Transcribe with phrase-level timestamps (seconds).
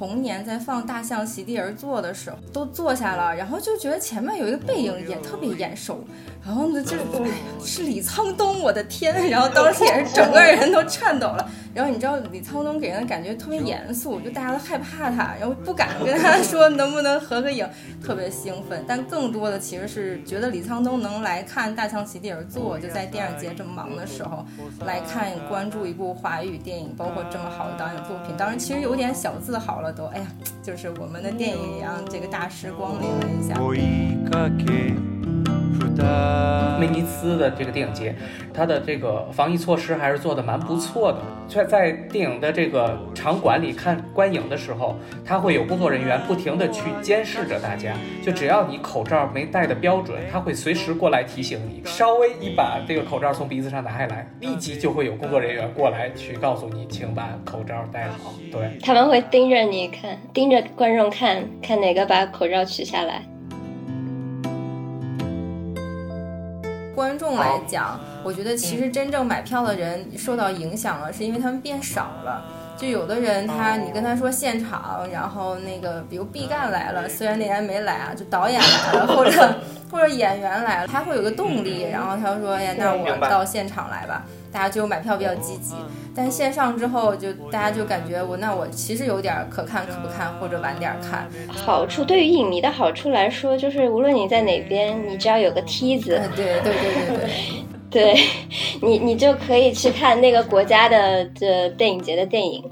[0.00, 6.02] 童年在放《大象席地而坐》的时候，都坐下了，然后就觉得前面有一个背影也特别眼熟，
[6.42, 9.28] 然后呢，就哎呀是李沧东，我的天！
[9.28, 11.46] 然后当时也是整个人都颤抖了。
[11.72, 17.68] 然后你知道李沧东给人的感觉特别严肃，就大家都害怕他，然后不敢跟他说能不能合个影，
[18.02, 18.82] 特别兴奋。
[18.88, 24.44] 但更多的其实是觉得李沧东能来看《大象席地而坐》，就在电影节这么忙的时候
[24.86, 30.06] 来看关注一部华语电影，包括这么好的导演作品，当然其实有点小自豪了都。
[30.06, 30.26] 哎呀，
[30.62, 33.54] 就是我们的电影一样这个大师光临了一下。
[36.80, 38.14] 威尼斯的这个电影节，
[38.54, 41.18] 它的这个防疫措施还是做的蛮不错的。
[41.46, 47.94] 在在电影的这个场馆里看观影的时候，它会有工作人员不停地去监视着大家。
[48.22, 51.82] 就只要你口罩没戴的标准，他会随时过来提醒你。
[51.84, 58.32] 稍微一把这个口罩从鼻子上拿下来，立即就会有工作人员过来去告诉你，请把口罩戴好。
[58.50, 63.22] 对，他们会盯着你看，盯着观众看看哪个把口罩取下来。
[67.00, 72.44] 观众来讲，我觉得其实真正买票的人受到影响了，是因为他们变少了。
[72.76, 79.54] 就有的人他，你跟他说现场，然后那个比如毕赣来了，虽然那天没来啊，就导演来了，或者
[79.90, 84.26] 或者演员来了，他会有个动力，然后他就说，哎呀，那我到现场来吧。
[84.52, 85.74] 大家就买票比较积极，
[86.14, 91.28] 但线上之后就大家就感觉我那我其实有点可看可不看，或者晚点看。
[91.48, 96.72] 好处对于影迷的好处来说，就是无论你在哪边，你只要有个梯子，对对对
[97.06, 97.16] 对
[97.90, 98.20] 对，对
[98.82, 102.62] 你你就可以去看那个国家的这电影节的电影。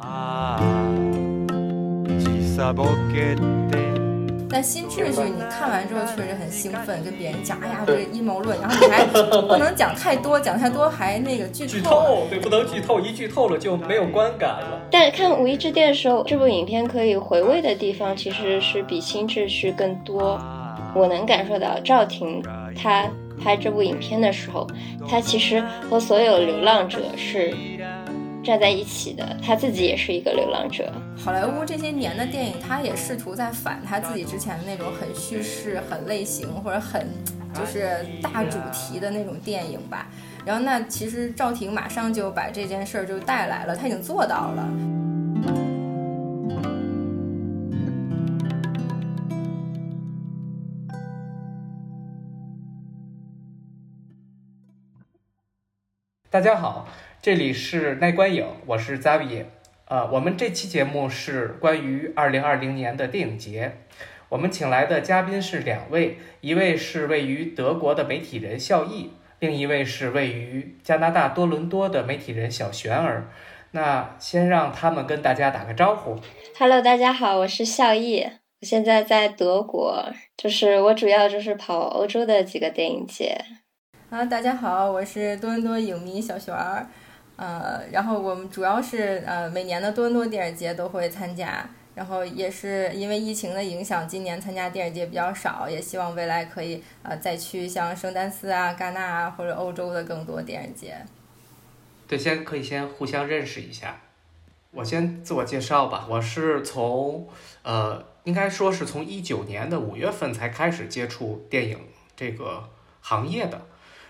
[4.50, 14.80] 但新秩序你看完之后确实很兴奋，跟别人讲，哎呀，这个阴谋论，然后你还不能讲太多，讲太多还那个剧剧透，对，不能剧透，一剧透了就没有观感了。
[14.90, 20.40] 但看《五一之巅》的时候，这部影片可以回味的地方其实是比新秩序更多。
[20.94, 22.42] 我能感受到赵婷
[22.74, 23.06] 她
[23.42, 24.66] 拍这部影片的时候，
[25.08, 27.52] 她其实和所有流浪者是。
[28.48, 30.90] 站在一起的，他自己也是一个流浪者。
[31.18, 37.06] 好莱坞这些年的电影，他也试图在反他自己之前的那种很叙事、很类型或者很
[37.52, 40.08] 就是大主题的那种电影吧。
[40.46, 44.66] 然后那其实赵婷马上就把这件事儿就带来了，他已经做到了。
[56.30, 56.88] 大家好。
[57.20, 59.44] 这里是耐观影，我是 Zavi，
[59.86, 63.72] 呃，我们这期节目是关于二零二零年的电影节，
[64.28, 73.28] 我们请来的嘉宾是两位，一位是位于德国的媒体人孝义，另一位是位于加拿大多伦多的媒体人小璇儿。
[73.72, 76.16] 那先让他们跟大家打个招呼。
[76.56, 78.28] Hello，大家好，我是孝义，
[78.60, 83.44] 我现在在德国，就是我主要就是跑欧洲的几个电影节。
[84.08, 86.86] 啊，大家好，我是多伦多影迷小璇儿。
[87.38, 100.96] 呃，然后我们主要是呃每年的多伦多电影节都会参加，然后也是因为疫情的影响，今年参加电影节比较少，也希望未来可以呃再去像圣丹斯啊、戛纳啊或者欧洲的更多电影节。
[102.08, 104.00] 对，先可以先互相认识一下。
[104.72, 107.28] 我先自我介绍吧，我是从
[107.62, 111.78] 呃应该说是从一九年的五月份才开始接触电影
[112.16, 112.68] 这个
[113.00, 113.60] 行业的，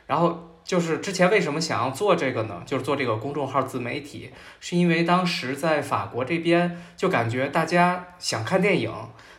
[0.06, 0.47] 然后。
[0.69, 2.62] 就是之前为什么想要做这个呢？
[2.67, 4.29] 就是做这个公众号自媒体，
[4.61, 8.93] 是因为当时在法国这边就感觉大家想看电影，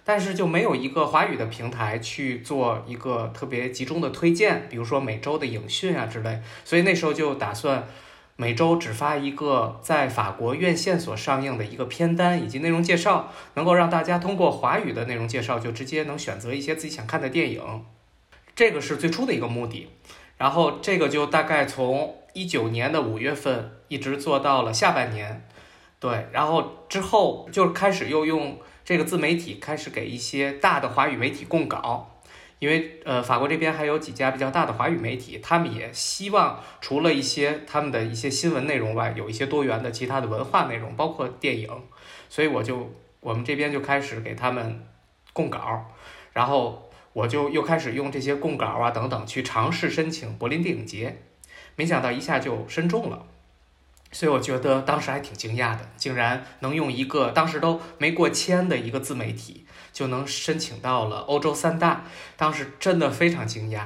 [0.03, 6.41] 但是就没有一个华语的平台去做一个特别集中的推荐，比如说每周的影讯啊之类。
[6.65, 7.87] 所以那时候就打算
[8.35, 17.85] 每周只发一个在法国院线所上映的一个片单以及内容介绍，能够让大家通过华语的内容介绍就直接能选择一些自己想看的电影。
[18.55, 19.89] 这个是最初的一个目的。
[20.39, 25.45] 然后这个就大概从一九年的五月份一直做到了下半年，
[25.99, 32.21] 对，然后之后就开始又用这个自媒体开始给一些大的华语媒体供稿，
[32.59, 41.69] 因为呃法国这边还有几家比较大的华语媒体，他们也希望除了一些他们的一些新闻内容外，有一些多元的其他的文化内容，包括电影，
[42.29, 42.89] 所以我就
[43.19, 44.87] 我们这边就开始给他们
[45.33, 45.85] 供稿，
[46.31, 46.88] 然后。
[47.13, 51.21] 我就又开始用这些供稿啊等等去尝试申请柏林电影节，
[51.75, 53.25] 没想到一下就申中了，
[54.11, 62.05] 所以我觉得当时还挺惊讶的，竟然能用一个当时都没过千的一个自媒体就能申请到了欧洲三大，
[62.37, 63.85] 当时真的非常惊讶。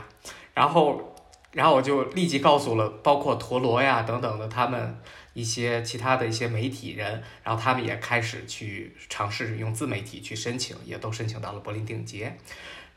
[0.54, 1.16] 然后
[1.52, 5.00] 然后我就立即告诉了包括陀螺呀等等的他们
[5.34, 12.38] 一些其他的一些媒体人，然后他们也开始去尝试用自媒体去申请，也都申请到了柏林电影节，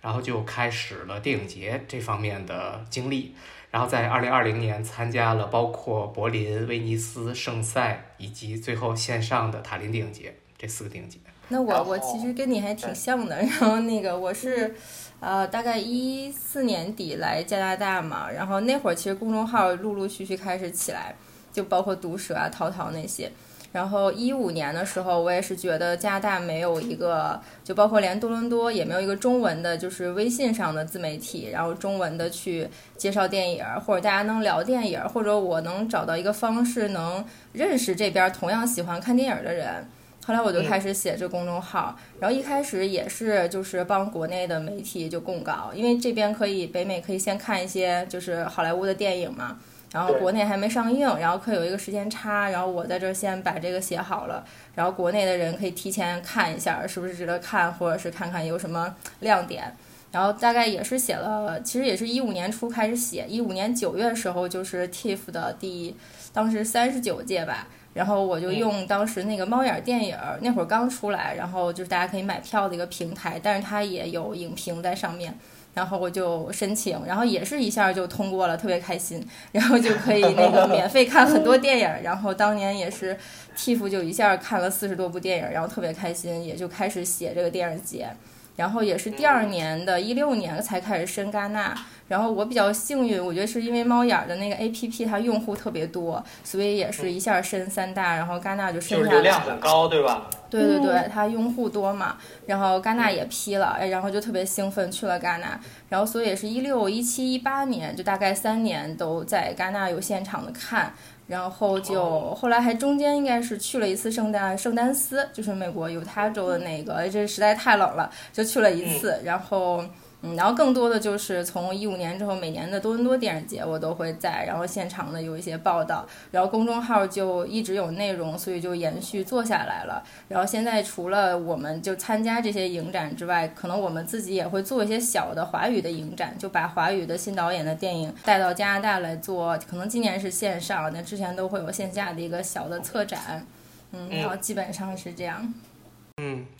[0.06, 3.34] 然后就开始了电影节这方面的经历。
[3.72, 11.18] 然后在二零二零年参加了包括柏林、威尼斯、圣塞以及最后线上的塔林电影节这四个电影节。
[11.48, 14.74] 那我我其实跟你还挺像的，然后那个我是，
[15.18, 21.14] 呃，大概一四年底来加拿大嘛，然后那会儿其实公众号陆陆续续开始起来，
[21.52, 23.30] 就包括毒舌啊、淘淘那些。
[23.72, 32.66] 然后一五年的时候，我也是觉得加拿大没有一个，就包括连多伦多也没有一个中文的，就是微信上的自媒体，然后中文的去
[32.96, 39.86] 介绍电影，或者大家能聊电影，或者我能找到一个方式能认识这边同样喜欢看电影的人。
[40.24, 49.58] 后来我就开始写这公众号，然后一开始也是就是帮国内的媒体就供稿，因为这边可以北美可以先看一些就是好莱坞的电影嘛。
[49.96, 54.44] 然后国内还没上映，然后可以有一个时间差，然后我在这儿先把这个写好了，
[54.74, 59.74] 然后国内的人可以提前看一下是不是值得看，或者是看看有什么亮点。
[60.12, 65.96] 然后大概也是写了，其实也是一五年初开始写，一五年九月的时候就是 TIFF 的第
[66.30, 75.34] 当时三十九届吧，然后我就用当时那个猫眼电影那会儿刚出来，然后就是大家可以买票的一个平台，但是它也有影评在上面。
[75.76, 81.88] 然后我就申请，然后也是一下就通过了，特别开心，然后就可以那个免费看很多电影。
[82.02, 83.14] 然后当年也是
[83.54, 88.08] ，TIFF 就一下看了四十多部电影，然后特别开心，也就开始写这个电影节。
[88.56, 91.76] 然后也是第二年的一六年才开始申戛纳。
[92.08, 99.10] 然后我比较幸运，我觉得是因为猫眼的那个 A P P 它用户特别多，所以也是一下申三大，然后戛纳就申下来。
[99.10, 100.30] 流量很高，对吧？
[100.48, 102.16] 对对对，它用户多嘛，
[102.46, 105.58] 然后戛纳也批了，哎，然后就特别兴奋去了戛纳，
[105.88, 110.94] 然后所以也是一六、一七、一八年，就大概三年都在戛纳有现场的看，
[111.26, 119.84] 然后就后来还中间应该是去了一次圣诞圣丹斯，就是美国犹他州的那个，这实在太冷了，就去了一次，然后。
[120.26, 130.02] 嗯，然后更多的就是从一五年之后，每年的多伦多电影节我都会在，然后现场的有一些报道，然后公众号就一直有内容，所以就延续做下来了。
[130.28, 139.56] 然后现在除了我们就参加这些影展之外，可能我们自己也会做一些小的华语的影展，就把华语的新导演的电影带到加拿大来做。
[139.68, 143.46] 可能今年是线上，那之前都会有线下的一个小的策展，
[143.92, 145.40] 嗯，然后基本上是这样。
[145.42, 145.54] 嗯，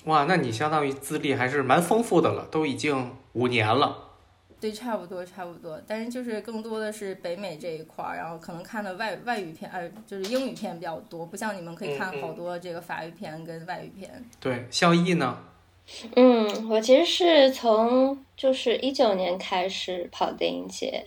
[0.05, 4.11] 哇，那你相当于资历还是蛮丰富的了，都已经五年了。
[4.61, 5.81] 对，差不多，差不多。
[5.87, 14.23] 但是就是更多的是北美这一块儿，然后可能看的外外语片，呃，就是英语片比较多，不像你们可以看好多这个法语片跟外语片。
[14.38, 15.38] 对，肖毅呢？
[16.14, 21.06] 嗯，我其实是从就是一九年开始跑电影节。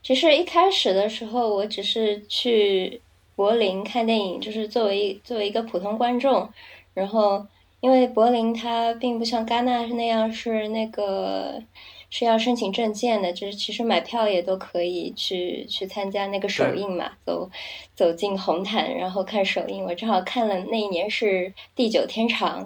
[0.00, 3.00] 其实一开始的时候，我只是去
[3.34, 6.48] 柏林看电影，就是作为作为一个普通观众，
[6.94, 7.44] 然后。
[7.84, 11.62] 因为柏林它并不像戛纳那样是那个
[12.08, 17.50] 是要申请证件的，就是其实买票也都可以去去参加那个首映嘛，走
[17.94, 19.84] 走进红毯然后看首映。
[19.84, 21.26] 我正好看了那一年是
[21.76, 22.64] 《地久天长》，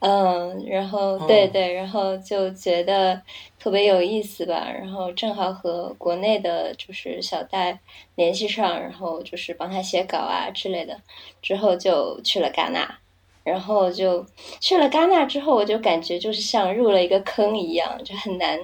[0.00, 3.22] 嗯，然后对对，然后就觉得
[3.58, 7.80] 特别有意思吧，然后正好和国内的就是小戴
[8.14, 11.00] 联系上，然后就是帮他写稿啊之类的，
[11.40, 12.98] 之后就去了戛纳。
[13.44, 14.24] 然后就
[14.58, 18.58] 去了戛纳之后，我就感觉就是像入了一个坑一样，就很难。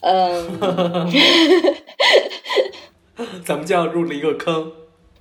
[0.00, 0.60] 嗯，
[3.44, 4.72] 怎么叫入了一个坑？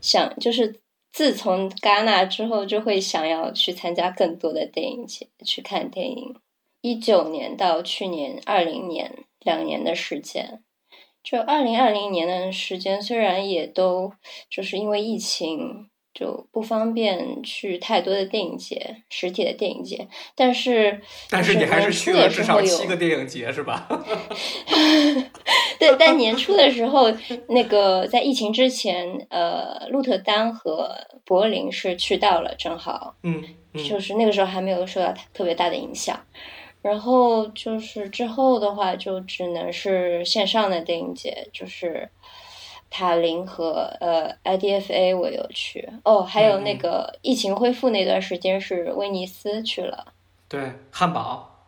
[0.02, 0.80] 想就是
[1.12, 6.36] 自从戛纳之后，就会想要去参加更多的电影节，去看电影。
[6.82, 10.64] 一九年到去年二零年两年的时间，
[11.24, 14.14] 就二零二零年的时间，虽然也都
[14.50, 15.90] 就是因为疫情。
[16.18, 23.88] 就不方便去太多的电影节，实体的电影节，但是但是你还是去了至少七个电影节是吧？
[25.78, 27.14] 对，但年初的时候，
[27.50, 30.90] 那个在疫情之前，呃，鹿特丹和
[31.24, 33.44] 柏林是去到了，正好，嗯，
[33.88, 36.20] 就是那个时候还没有受到特别大的影响，
[36.82, 42.10] 然后就是之后的话，就只能是线上的电影节，就是。
[42.90, 50.14] 塔林和呃 IDFA 我有去哦，还有那个疫情恢复那段时间是威尼斯去了，
[50.48, 51.66] 对，汉堡，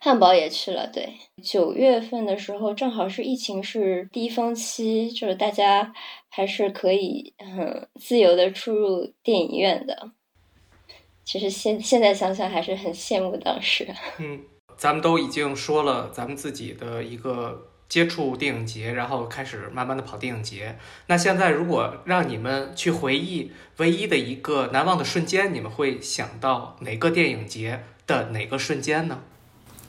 [0.00, 5.92] 汉堡也去了，对，九月份的时候正好是疫情是低峰期，就是大家
[6.30, 10.10] 还是可以很自由的出入电影院的。
[11.22, 13.86] 其实现现在想想还是很羡慕当时。
[14.18, 14.42] 嗯，
[14.76, 17.66] 咱们都已经说了咱们自己的一个。
[17.90, 20.78] 接触电影节，然后开始慢慢的跑电影节。
[21.08, 29.18] 那现在如果让你们去回忆唯一的一个难忘的瞬间，你们会想到哪个电影节的哪个瞬间呢？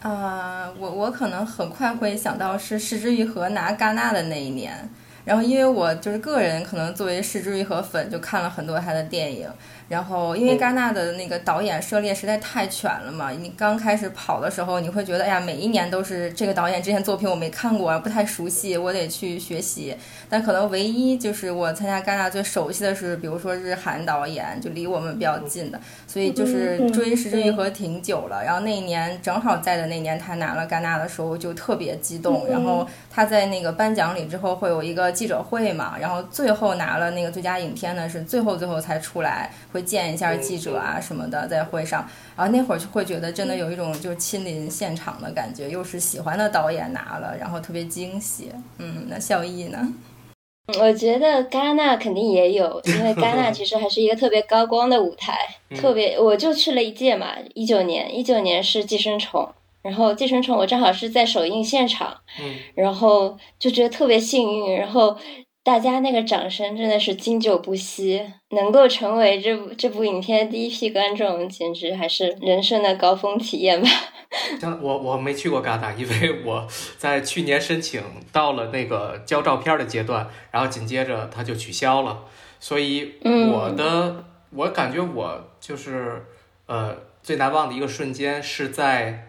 [0.01, 4.89] 啊，我我可能很快会想到是石之愈合拿戛纳的那一年。
[5.23, 9.47] 然后因为我就是个人，可能作为石之愈合粉，就看了很多他的电影。
[9.91, 19.93] 然后，因为戛纳的那个导演涉猎实在太全了嘛，你刚开始跑的时候，你会觉得，哎呀，每一年都是这个导演之前作品我没看过，不太熟悉，我得去学习。
[20.29, 28.41] 但可能唯一就是我参加戛纳最熟悉的是，比如说日韩导演，就离我们比较近的，所以就是追石之愈合挺久了。
[28.45, 32.47] 然后那一年正好在的那年他拿了戛纳的时候，就特别激动。
[32.47, 39.80] 然后他在那个颁奖礼之后会有一个记者会嘛，然后最后拿了那个最佳影片呢，是最后最后才出来会。
[39.81, 48.51] 见一下记者啊什么的，在会上，然后那会儿就会觉得真的有一种就是亲临现场的感觉，又是喜欢的导演拿了，然后特别惊喜。
[48.77, 49.93] 嗯，那孝义呢？
[50.79, 55.35] 我觉得戛纳肯定也有，因为戛纳其实还是一个特别高光的舞台，
[55.75, 59.41] 特别我就去了一届嘛，一九年，一九年是《寄生虫》，
[59.81, 65.17] 然后《寄生虫》我正好是在首映现场，嗯，然后就觉得特别幸运，然后。
[65.63, 73.87] 大家那个掌声真的是经久不息，能够成为这部这部影片第一批观众，简直还是人生的高峰体验吧。
[74.59, 76.65] 像我我没去过戛纳，因为我
[76.97, 78.01] 在去年申请
[78.31, 82.23] 到了那个交照片的阶段，然后紧接着它就取消了，
[82.59, 86.25] 所以我的我感觉我就是
[86.65, 89.27] 呃最难忘的一个瞬间是在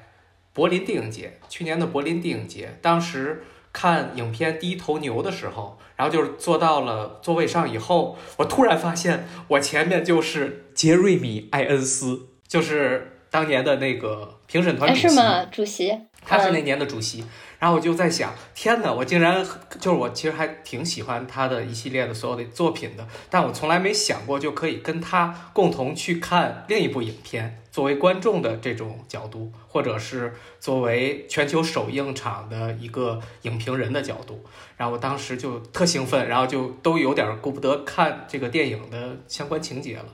[0.55, 5.79] 柏林电影节，去年的柏林电影节，当时看影片《第一头牛》的时候。
[5.95, 15.09] 然后就是坐到了座位上以后，我突然发现我前面就是杰瑞米·艾恩斯，就是当年的那个评审团主席。
[15.09, 15.45] 是吗？
[15.45, 15.97] 主席？
[16.26, 17.25] 他是那年的主席。
[17.62, 18.92] 然后我就在想，天哪！
[18.92, 19.47] 我竟然
[19.78, 27.62] 就是我其实还挺喜欢他的一系列的所有的作品的，但我从来没想过就可以跟他共同去看另一部影片。
[27.71, 34.45] 作为观众的这种角度，或者是作为全球首映场的一个影评人的角度，
[34.76, 40.07] 然后我当时就特兴奋，然后就都有点顾不得看这个电影的相关情节了，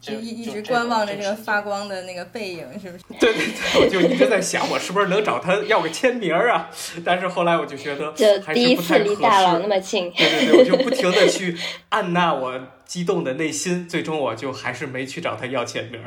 [0.00, 3.04] 就一一直观望着这个发光的那个背影，是不是？
[3.20, 6.70] 对对对，我就一直在想，我是不是能找他要个签名啊？
[7.04, 11.54] 但是后来我就觉得，就第一次离大佬那么近，对对对，我就不停的去
[11.90, 16.00] 按捺我激动的内心，最终我就还是没去找他要签名。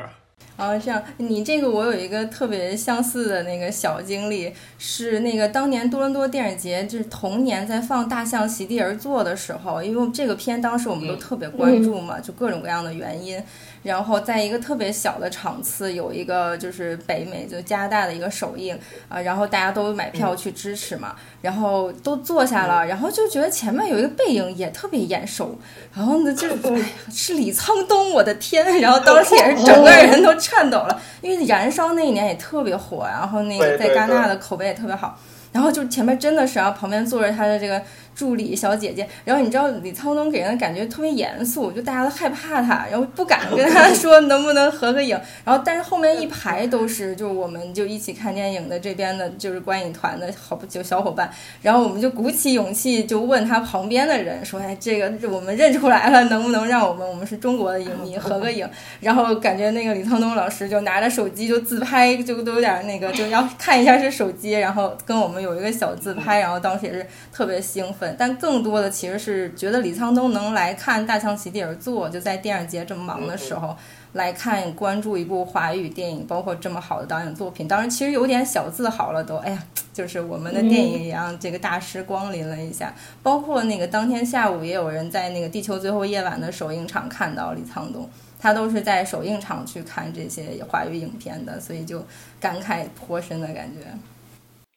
[0.56, 13.42] 哦，这样，你这个我有一个特别相似的那个小经历，是那个当年多伦多电影节，就是同年在放《大象席地而坐》的时候，因为这个片当时我们都特别关注嘛，就各种各样的原因。
[13.84, 18.76] 然后在一个特别小的场次，有一个就是北美就加拿大的一个首映
[19.08, 25.56] 啊，然后大家都买票去支持嘛，然后都坐下了，然后就觉得前面有一个背影也特别眼熟，
[25.94, 28.80] 然后呢就 是哎是李沧东，我的天！
[28.80, 35.18] 然后当时也是 整个人都颤抖了，因为《燃烧》那一年也特别火，然后那个在戛纳的口碑也特别好，
[35.52, 37.82] 然后就前面真的是，然后旁边坐着他的这个。
[38.14, 45.18] 助理小姐姐，然后你知道李沧东给人的感觉特别严肃，就大家都害怕他，然后不敢跟他 说能不能合个影。
[45.44, 51.28] 然后但是后面一排都是，就我们就一起看电影的这边的，就是观影团的好就小伙伴。
[51.60, 58.68] 然后我们就鼓起勇气就问他旁边的人说：“哎，这个我们认出来了，能不能让我们我们是中国的影迷合个影？”
[59.00, 68.03] 然后感觉那个李沧东老师就拿着手机就自拍，就都有点那个，就要看一下是手机，然后跟我们有一个小自拍，然后当时也是特别兴奋。
[68.18, 73.76] 但更多的其实是觉得李沧东能来看《大象席地而坐》，就在电影节这么忙的时候
[74.14, 77.68] 来看关注一部华语电影，包括这么好的导演作品。
[77.68, 82.94] 当然，其实有点小自豪了，都哎呀，就是我们的电影也让这个大师光临了一下。
[83.22, 88.08] 包括那个当天下午也有人在那个《地球最后夜晚》的首映场看到李沧东，
[88.38, 92.04] 他都是在首映场去看这些华语影片的，所以就
[92.40, 93.86] 感慨颇深的感觉。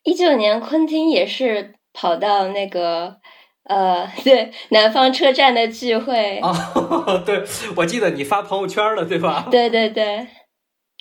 [0.04, 3.18] 一九年，昆汀也是跑到那个。
[3.70, 7.44] 呃， 对，南方车站的聚会啊，对，
[7.76, 9.46] 我记得你发朋友圈了，对吧？
[9.52, 10.26] 对对对，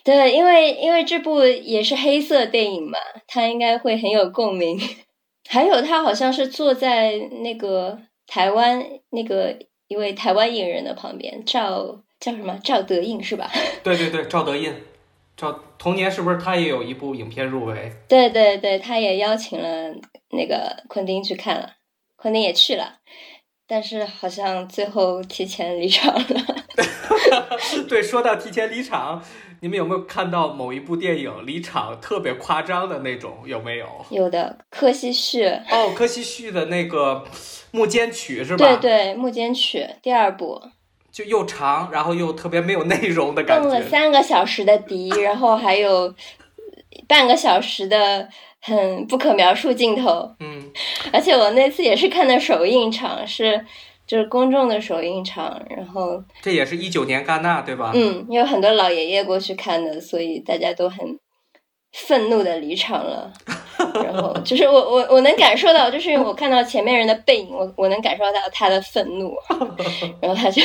[0.03, 2.99] 对，因为因为这部也是黑色电影嘛，
[3.29, 4.77] 他应该会很有共鸣。
[5.49, 12.59] 还有他好像是坐在那个台湾那个一位台湾影人的旁边，赵叫什么？
[12.65, 13.49] 赵德胤是吧？
[13.85, 14.75] 对对对，赵德胤，
[15.37, 17.93] 赵同年是不是他也有一部影片入围？
[18.09, 19.95] 对对对，他也邀请了
[20.31, 21.73] 那个昆汀去看了。
[22.17, 22.95] 昆汀也去了，
[23.69, 26.25] 但是好像最后提前离场了。
[27.87, 29.23] 对，说到提前离场，
[29.61, 33.43] 你们有没有看到某一部电影离场特别夸张的那种？
[33.45, 33.87] 有没有？
[34.11, 35.45] 有的，柯西旭。
[35.45, 37.23] 哦，柯西旭的那个
[37.71, 38.67] 《木间曲》是吧？
[38.67, 40.63] 对对，《木间曲》第二部。
[41.17, 43.63] 就又长，然后又特别没有内容的感觉。
[43.63, 46.15] 动了三个小时的笛，然后还有
[47.09, 48.29] 半个小时的
[48.61, 50.31] 很不可描述镜头。
[50.41, 50.71] 嗯，
[51.15, 53.65] 而且我那次也是看的首映场，是
[54.07, 57.93] 就是公众的首映场，然后这也是一九年戛纳对吧？
[57.95, 61.19] 嗯，有很多老爷爷过去看的，所以大家都很
[61.95, 63.33] 愤怒的离场了。
[64.03, 69.35] 然后就是我我我能感受到，就是我看到前面人的背影，我我能感受到他的愤怒，
[70.21, 70.63] 然后他就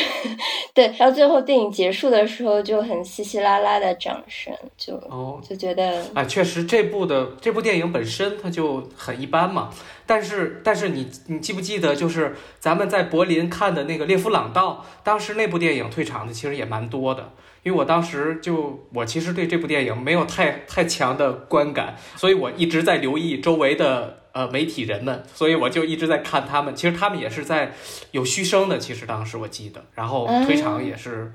[0.74, 9.70] 对，然后最后电影结束的时候就很稀稀拉拉的掌声，就哦就觉得啊，确实这部的这部电影本身它就很一般嘛，
[10.06, 17.32] 但是但是你你记不记得，就是咱们在柏林看的那个《列夫朗道》，当时那部电影退场的其实也蛮多的。
[17.63, 26.75] 因为我当时就我其实对这部电影没有太太强的观感，所以我一直在留意周围的呃媒体人们，所以我就一直在看他们。
[26.75, 27.74] 其实他们也是在
[28.12, 31.32] 有嘘声的，其实当时我记得，然后退场也是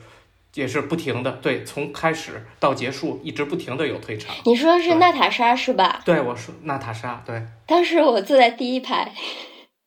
[0.55, 4.35] 也是不停的，对，从开始到结束一直不停的有退场。
[4.47, 6.01] 你说是娜塔莎是吧？
[6.05, 7.43] 对，我说娜塔莎，对。
[7.67, 9.13] 当时我坐在第一排。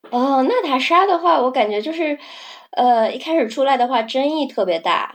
[0.09, 2.17] 哦，娜塔莎的话，我感觉就是
[2.71, 5.13] 呃一开始出来的话争议特别大。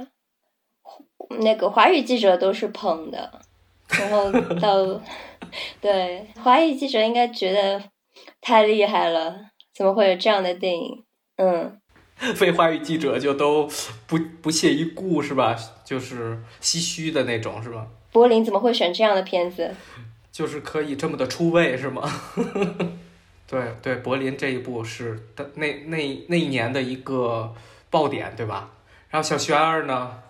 [1.41, 3.41] 那个华语记者都是捧的，
[3.89, 5.01] 然后到
[5.81, 7.83] 对华语记者应该觉得
[8.41, 9.37] 太厉害了，
[9.75, 11.05] 怎么会有这样的电影？
[11.37, 11.81] 嗯，
[12.35, 13.69] 非华语记者就都
[14.07, 15.57] 不不屑一顾是吧？
[15.85, 17.87] 就是唏嘘的那种是吧？
[18.13, 19.75] 柏林怎么会选这样的片子？
[20.31, 22.03] 就是可以这么的出位是吗？
[23.47, 27.53] 对对，柏林这一部是的那那那一年的一个
[27.91, 28.71] 爆点对吧？
[29.11, 30.23] 然后小轩儿呢？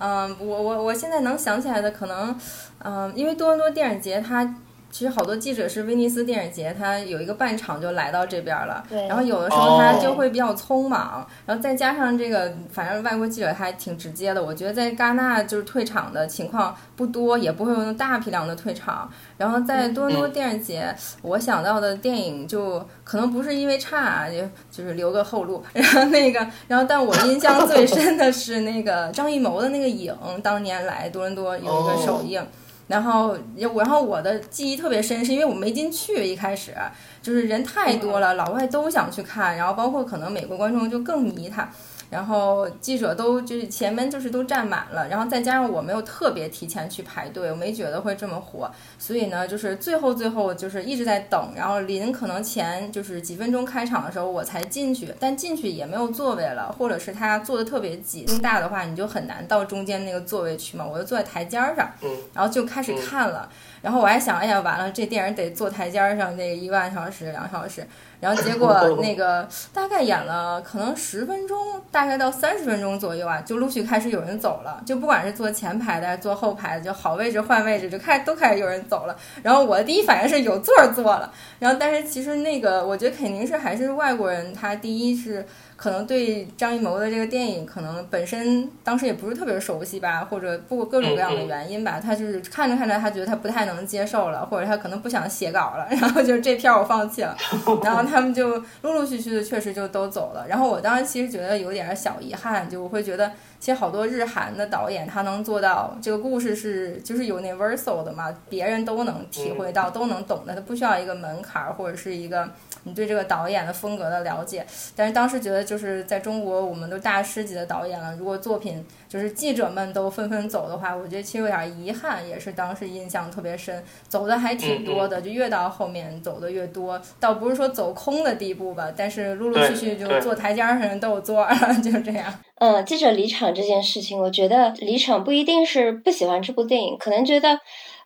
[0.00, 2.38] 嗯，我我我现在能想起来的可能，
[2.84, 4.54] 嗯，因为多伦多电影节它。
[4.90, 8.82] 其实好多记者是威尼斯电影节，他有一个半场就来到这边了。
[8.88, 9.06] 对。
[9.06, 14.42] 然后有的时候他就会比较匆忙，然后再加上这个，反正外国记者还挺直接的。
[14.42, 19.10] 我觉得在戛纳就是退场的情况不多，也不会有大批量的退场。
[19.36, 24.38] 然后在多伦多电影节，我想到的电影就可能不是因为差，就
[24.70, 25.62] 就是留个后路。
[25.74, 32.44] 然后那个，然后但我印象最深的是那个张艺谋的那个影，当年来多伦多有一个首映。
[32.88, 33.36] 然后
[33.72, 36.74] 我，然后我的记忆特别深，是因为我没进去，一开始
[37.22, 41.70] 就是人太多了，老外都想去看，然后包括可能美国观众就更迷他。
[42.10, 61.90] 然后记者都就是前面就是都站满了，然后再加上我没有特别提前去排队，我没觉得会这么火，所以呢，就是最后最后就是一直在等，然后临可能前就是几分钟开场的时候我才进去，但进去也没有座位了，或者是他坐的特别挤，大的话你就很难到中间那个座位去嘛，我就坐在台阶上，
[62.32, 63.48] 然后就开始看了，
[63.80, 67.86] 然后我还想，哎呀，完了，这电影得坐台阶上那一万小时两小时。
[68.20, 74.82] 然后结果 那个大概演了可能十分钟，大概到三十分钟左右啊，就陆续开始有人走了。
[74.84, 79.16] 就不管是坐前排的还是坐后排的，就好位置换位置，就开始都开始有人走了。
[79.42, 81.32] 然后我的第一反应是有座坐了。
[81.60, 85.46] 然后但是其实那个我觉得肯定是还是外国人，他第一是。
[85.78, 97.36] 可能对张艺谋的这个电影，可能本身当时也不是特别熟悉吧，或者不各种各样的原因吧，他就是看着看着，他觉得他不太能接受了，或者他可能不想写稿了， 然后就这片我放弃了，
[97.84, 100.44] 然后他们就陆陆续续的确实就都走了。
[100.48, 103.30] 然后我当时其实觉得有点小遗憾，就我会觉得。
[103.60, 112.48] 其实好多日韩的导演，他能做到这个故事是就是 universal 的嘛，别人都能体会到，都能懂的，他不需要一个门槛或者是一个
[112.84, 114.64] 你对这个导演的风格的了解。
[114.94, 132.32] 但是当时觉得就是在中国，我们都大师级的导演了，如果作品就是记者们都纷纷走的话，我觉得其实有点遗憾，也是当时印象特别深，走的还挺多的，就越到后面走的越多，倒不是说走空的地步吧，但是陆陆续续就坐台阶上人都有座儿， 就是这样。
[132.56, 137.60] 嗯，记者离场这件事情，我觉得离场不一定是不喜欢这部电影，可能觉得，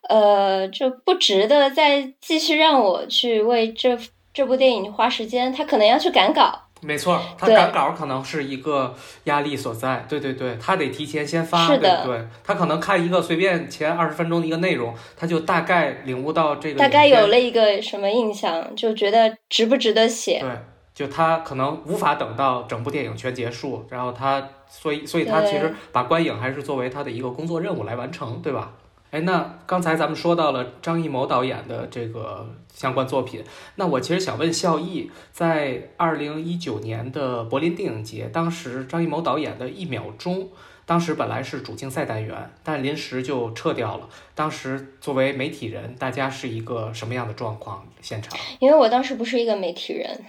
[0.09, 3.99] 呃，就不值得再继续让我去为这
[4.35, 5.53] 这部电影花时间。
[5.53, 10.05] 他可能要去赶稿，没错，他赶稿可能是一个压力所在。
[10.09, 11.67] 对对对，他得提前先发。
[11.67, 20.41] 是的，对他可能看一个随便前二十分钟的一个内容，他就大概领悟到这个，大概有了一个什么印象，就觉得值不值得写。
[20.41, 20.51] 对。
[20.95, 28.73] 就他可能无法等到整部电影全结束，然后他，所以，所以他其实把观影还是作为他的一个工作任务来完成，对吧？
[29.13, 33.45] 哎，那刚才咱们说到了张艺谋导演的这个相关作品，
[33.75, 40.49] 那我其实想问孝义，在二零一九年的柏林电影节，当时张艺谋导演的一秒钟，
[40.85, 44.09] 当时本来是主竞赛单元，但临时就撤掉了。
[44.35, 47.87] 当时作为媒体人，大家是一个什么样的状况？
[48.01, 48.39] 现场？
[48.59, 50.25] 因为我当时不是一个媒体人，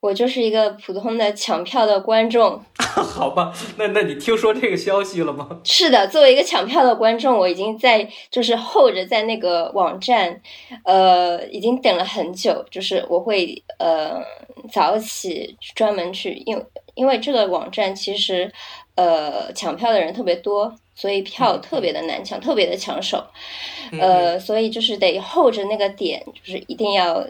[0.00, 2.62] 我就是一个普通的抢票的观众。
[2.78, 5.60] 好吧，那那你听说这个消息了吗？
[5.64, 10.40] 是的，作为一个抢票的观众，我已经在就是候着在那个网站，
[10.84, 12.64] 呃，已经等了很久。
[12.70, 14.20] 就是我会呃
[14.70, 16.64] 早起专门去，因为
[16.94, 18.52] 因为这个网站其实
[18.96, 23.24] 呃抢票的人特别多，所以票特别的难抢，特别的抢手。
[24.00, 27.26] 呃，所以就是得候着那个点，就是一定要。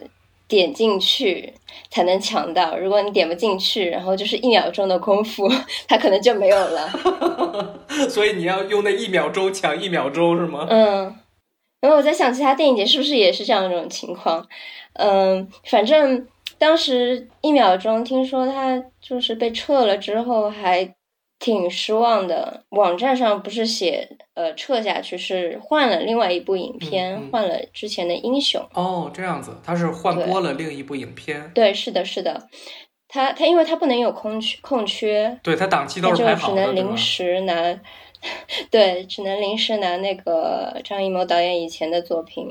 [0.47, 1.51] 点进去
[1.89, 5.49] 才能抢到，如果你点不进去，然后就是一秒钟的功夫，
[5.87, 6.87] 它可能就没有了。
[8.07, 10.67] 所以你要用那一秒钟抢一秒钟是吗？
[10.69, 11.15] 嗯，
[11.81, 14.47] 然后我在想，其他电影节是不是也是这样一种情况？
[14.93, 16.27] 嗯，反正
[16.59, 20.93] 当时一秒钟，听说它就是被撤了之后还。
[21.45, 28.59] 挺失望的，网站上不是写呃撤下去，是换了另外一部影片，换了之前的英雄。
[28.73, 31.51] 哦，这样子，他是换播了另一部影片。
[31.53, 32.47] 对，是的，是的，
[33.07, 37.79] 他他因为他不能有空缺空缺，对他档期都是排好的，只能临时拿，
[38.71, 42.49] 对，只能临时拿那个张艺谋导演以前的作品。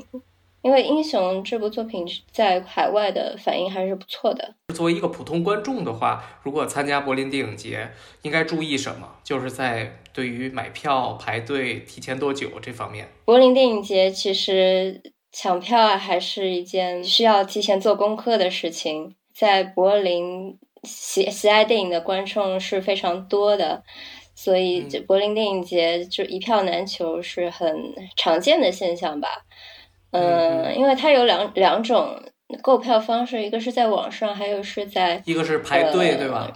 [0.65, 4.55] 因为《英雄》这部作品在海外的反应还是不错的。
[4.73, 7.87] 作为一个普通观众的话，如果参加柏林电影节，
[8.23, 9.07] 应该注意什么？
[9.23, 13.07] 就是在对于买票、排队、提前多久这方面。
[13.25, 19.15] 柏林电影节其实抢票还是一件需要提前做功课的事情。
[19.35, 23.83] 在柏林，喜喜爱电影的观众是非常多的，
[24.33, 29.27] 所以柏林电影节就一票难求是很常见的现象吧。
[30.15, 32.21] 嗯，因为它有两两种
[32.61, 36.51] 购票方式，一个是在网上，还有是在一个是排队，对吧？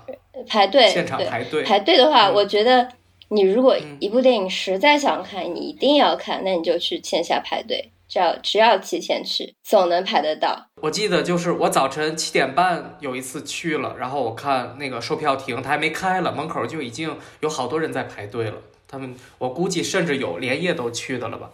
[0.47, 1.63] 排队，现场排队。
[1.63, 2.87] 排队的话，我觉得
[3.29, 10.67] 你如果一部电影实在想看，你一定要看，那你就去线下排队，只要只要提前去，总能排得到。
[10.81, 18.53] 我记得就是我早晨七点半有一次去了，然后我看那个售票亭，它还没开了，门口就已经有好多人在排队了。
[18.87, 21.51] 他们，我估计甚至有连夜都去的了吧。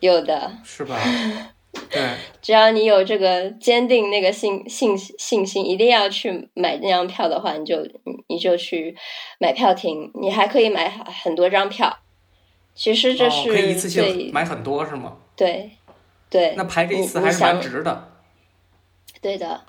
[0.00, 0.98] 有的是吧？
[1.90, 2.00] 对，
[2.42, 7.86] 只要你有这个坚定那个信信信心，一定要去买那张票的话，你就
[8.26, 8.96] 你就去
[9.38, 11.98] 买票亭，你还可以买很多张票。
[12.74, 15.18] 其实这是可以一次性买很多是吗？
[15.36, 15.70] 对
[16.30, 18.12] 对，那排这一次还是蛮值的。
[19.20, 19.64] 对的，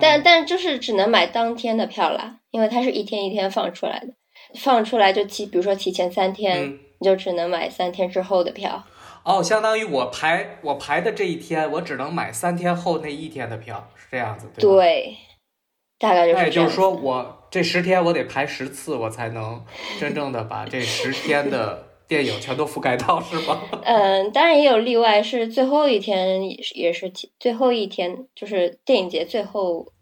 [0.00, 4.14] 但但就是只能买当天的票啦，因为它是一天一天放出来的，
[4.58, 8.84] 放出来就提，比如说提前三天，你就只能买三天之后的票。
[9.22, 15.16] 哦，相当于我排我排的这一天，我只能买三天后那一天的票，是这样子，对对，
[15.98, 16.38] 大概就是。
[16.38, 19.64] 那也就是说，我这十天我得排十次，我才能
[19.98, 23.60] 真正的把这十天的电影全都覆盖到，是吗？
[23.84, 29.92] 嗯，当然也有例外，是最后一天也是也是提最后一天，就是电影节最后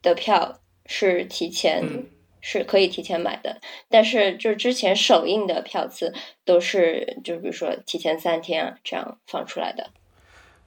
[0.00, 1.84] 的票是提前。
[2.46, 6.12] 是可以提前买的，但是就是之前首映的票次
[6.44, 9.88] 都是，就比如说提前三天这样放出来的。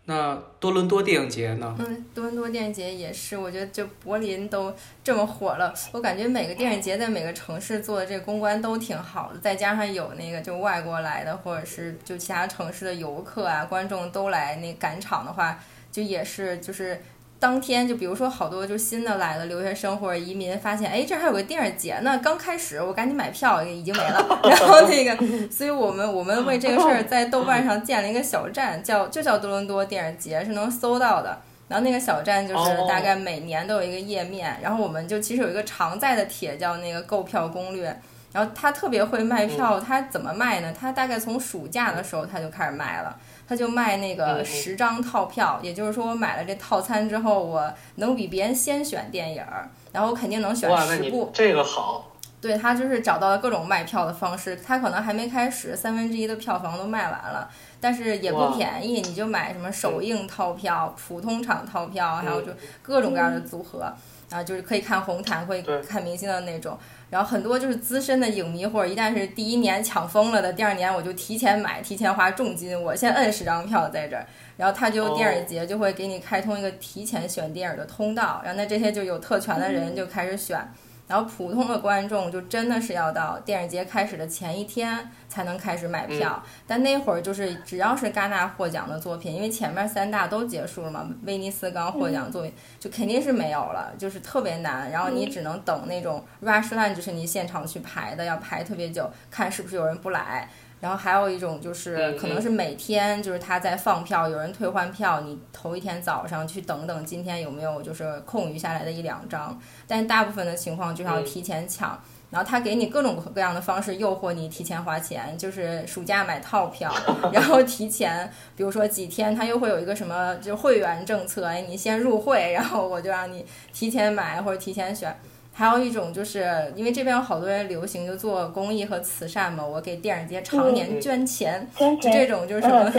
[0.05, 1.75] 那多伦多电影节呢？
[1.77, 16.99] 嗯，多伦多电影节也是，我觉得就柏林都这么火了，我感觉每个电影节在每个城市做的这个公关都挺好的，再加上有那个就外国来的或者是就其他城市的游客啊观众都来那赶场的话，就也是就是。
[17.39, 24.39] 当天就比如说好多就新的来的留学生或者移民发现，哎，这还有个电影节呢，刚开始，我赶紧买票，已经没了。
[24.43, 31.39] 然后那个，所以我们我们为这个事儿在豆瓣上建了一个小站，叫就叫多伦多电影节，是能搜到的。
[31.67, 37.95] 然后那个小站就是大概每年都有一个页面，然后我们就其实有一个常在的帖叫那个购票攻略。
[38.33, 40.71] 然后他特别会卖票，他怎么卖呢？
[40.77, 43.15] 他大概从暑假的时候他就开始卖了。
[43.47, 51.31] 他就卖那个十张套票，也就是说我买了这套餐之后，我能比别人先选电影儿，然后我肯定能选十部。
[51.33, 52.11] 这个好。
[52.39, 57.49] 对他就是找到了各种卖票的方式，他可能还没开始，三分之一的票房都卖完了，
[57.81, 62.51] 但是也不便宜，你就买什么首映套票、普通场套票，还有就
[62.83, 63.91] 各种各样的组合，
[64.29, 66.77] 然后就是可以看红毯，会看明星的那种。
[67.09, 74.25] 然后很多就是资深的影迷，或者一旦是第一年抢疯了的，第二年我就提前买，提前花重金，我先摁十张票在这儿，
[74.57, 80.59] 然后他就电影节就会给你开通一个提前选电影的通道，然后那这些就有特权的人就开始选，
[81.07, 86.43] 然后普通的观众就真的是要到电影节开始的前一天才能开始买票。
[86.67, 94.91] 但那会儿就是只要是戛纳获奖的作品，因为前面三大都结束了嘛，威尼斯刚获奖作品就肯定是没有了，就是特别难。
[94.91, 100.49] 然后你只能等那种 rush line，就是你现场去排的，要排特别久，看是不是有人不来。
[100.79, 109.59] 然后还有一种就是可能是每天就是他在放票，有人退换票，你头一天早上去等等，今天有没有就是空余下来的一两张。
[109.87, 116.93] 但大部分的情况就是要提前抢，然后他给你各种各样的方式诱惑你提前花钱，就是暑假买套票，
[117.33, 125.17] 然后提前，比如说几天他又会有一个什么就会员政策，哎，你先入会，然后我就让你提前买或者提前选。
[125.57, 132.93] 还有一种就是因为这边有好多人流行就做公益和慈善嘛，我给电影节常年捐钱，就这种就是什么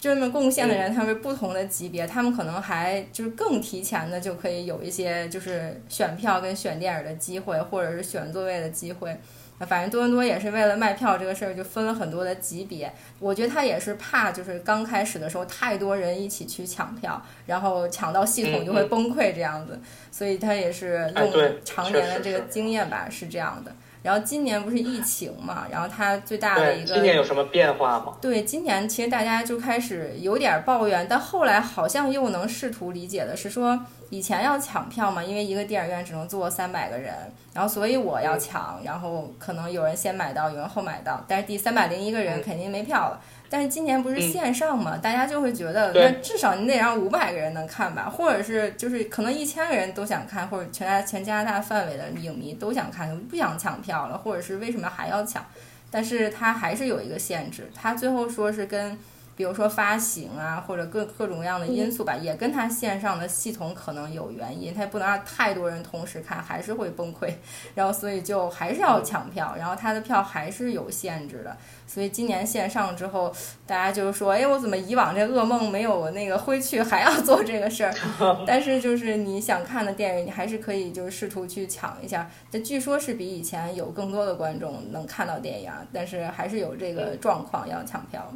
[0.00, 9.16] 这么贡献的人，他们不同的级别，他们可能还就是更提前的就可以有一些就是选票跟选电影的机会，或者是选座位的机会。
[9.64, 12.92] 反正多伦多也是为了卖票这个事儿，就分了很多的级别。
[13.18, 23.72] 我觉得他也是怕，就是刚开始的时候太多人一起去抢票，然后抢到系统就会崩溃这样子，所以他也是用常年的这个经验吧，是这样的。
[24.02, 28.16] 然后今年不是疫情嘛，然后它最大的一个今年有什么变化吗？
[28.20, 37.12] 对，今年其实大家就开始有点抱怨，但后来好像又能试图理解的是说，以前要抢票嘛，因为一个电影院只能坐三百个人，
[37.52, 43.20] 然后所以我要抢，然后可能有人先买到，有人后买到，但是第三百零一个人肯定没票了。
[43.48, 55.44] 但是今年不是线上嘛，大家就会觉得，那至少你得让五百个人能看吧，或者是就是可能一千个人都想看，或者全加全加拿大范围的影迷都想看，不想抢票了，或者是为什么还要抢？
[55.90, 58.96] 但是它还是有一个限制，它最后说是跟。
[59.36, 67.30] 比如说发行啊，或者各各种各样的因素吧，也跟它线上的系统可能有原因，它也不能让太多人同时看，还是会崩溃。
[67.76, 71.56] 然后所以就还是要抢票，然后它的票还是有限制的。
[71.86, 73.30] 所以今年线上之后，
[73.66, 77.94] 大家就是说，哎，我怎么以往这噩梦没有那个挥去，还要做这个事儿？
[78.46, 82.28] 但是就是你想看的电影，你还是可以就是试图去抢一下。
[82.50, 88.32] 这据说是比以前有更多的观众能看到电影，但是还是有这个状况要抢票。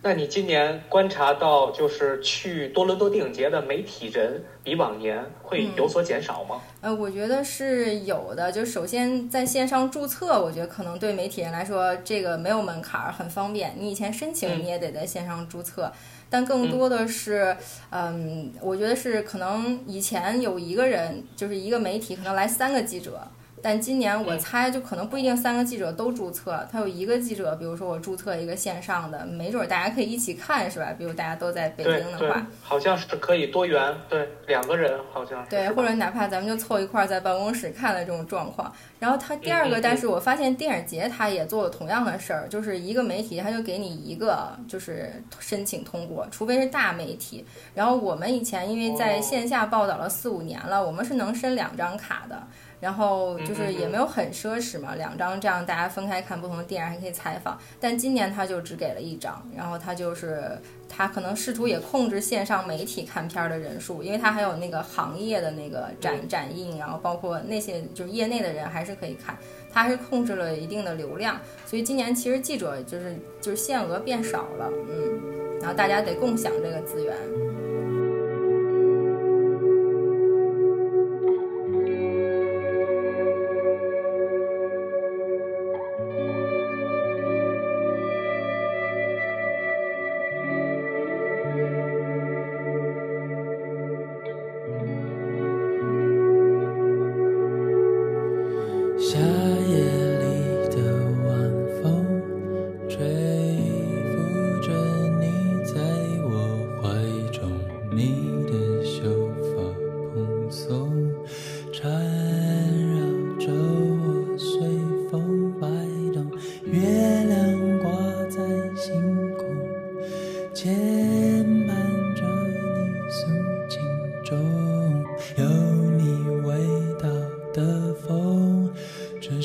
[0.00, 6.60] 那你今年观察到，就是去多伦多电影节的媒体人比往年会有所减少吗？
[6.80, 8.52] 呃，我觉得是有的。
[8.52, 13.74] 就首先在线上注册，我觉得可能对媒体人来说，这个没有门槛儿，很方便。
[13.76, 15.92] 你以前申请你也得在线上注册，
[16.30, 17.56] 但更多的是，
[17.90, 23.20] 嗯，我觉得是可能以前有一个人，就是一个媒体，可能来三个记者。
[23.62, 30.94] 但今年我猜就可能不一定三个记者都注册，他有一个记者，比如说我注册一个线上的，没准大家可以一起看，是吧？
[30.96, 38.72] 比如大家都在北京的话，好像是可以多元，对，两个人好像对，或者哪怕咱们就凑一块儿在办公室看的这种状况。
[38.98, 47.44] 然后他第二个，但是我发现电影节他也做了同样的事儿，就是一个媒体他就给你一个就是申请通过，除非是大媒体。
[47.74, 52.42] 然后我们以前因为在线下报道了四五年了，我们是能申两张卡的。
[52.80, 57.58] 然后就是也没有很奢侈嘛，两张这样大家分开看不同的电影还可以采访。
[57.80, 69.36] 但今年他就只给了一张，然后他就是他可能试图也控制线上媒体看片儿的人数，因为他还有那个行业的那个展展映，然后包括那些就是业内的人还是可以看，
[69.72, 71.40] 他还是控制了一定的流量。
[71.66, 77.16] 所以今年其实记者就是就是限额变少了，嗯，然后大家得共享这个资源。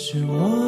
[0.05, 0.62] 是我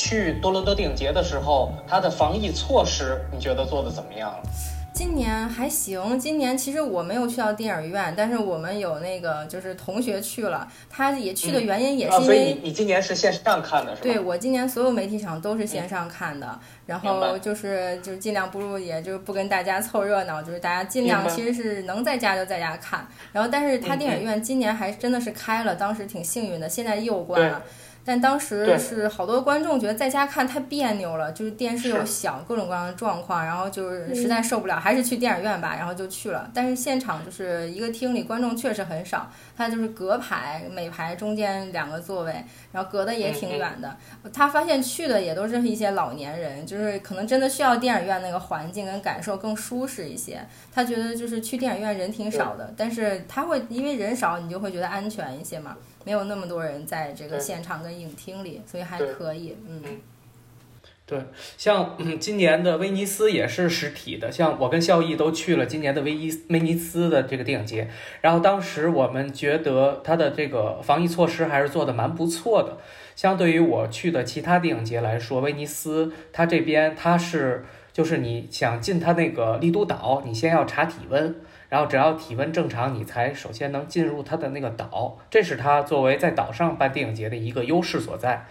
[0.00, 4.34] 去多伦多电影节的时候，它的防疫措施你觉得做的怎么样？
[4.94, 14.02] 今年还行，今年其实我没有去到电影院，但是我们有那个就是同学去了，他也去的原因也是因为，所以你你今年是线上看的是吧？
[14.02, 27.62] 对我今年所有媒体场都是线上看的，然后就是就是尽量不入，也就是不跟大家凑热闹，就是大家尽量其实是能在家就在家看，然后但是他电影院今年还真的是开了，当时挺幸运的，现在又关了。
[28.04, 36.50] 但当时是好多观众觉得在家看太别扭了，就是电视又小，各种各样的状况，然后就是实在受不了，还是去电影院吧，然后就去了。
[36.54, 43.96] 但是现场就是一个厅里观众确实很少，他就是隔排，每排中间两个座位，然后隔的也挺远的。
[44.32, 50.40] 他发现去的也都是一些老年人，就是可能真的需要电影院那个环境跟感受更舒适一些。
[50.72, 55.76] 他觉得就是去电影院人挺少的，但是他会因为人少，你就会觉得安全一些嘛。
[56.02, 59.54] 没有那么多人在这个现场跟影厅里，所以还可以。
[59.68, 59.82] 嗯，
[61.10, 61.18] 对，
[61.56, 72.78] 像今年的威尼斯也是实体的，像我跟孝义都去了今年的威尼威尼斯的这个电影节，然后当时我们觉得它的这个防疫措施还是做的蛮不错的。
[73.16, 81.34] 相对于我去的其他电影节来说，威尼斯它这边它是就是你想进它那个丽都岛，你先要查体温。
[81.68, 88.46] 然后只要体温正常，你才首先能进入它的那个岛，这是它作为在岛上办电影节的一个优势所在。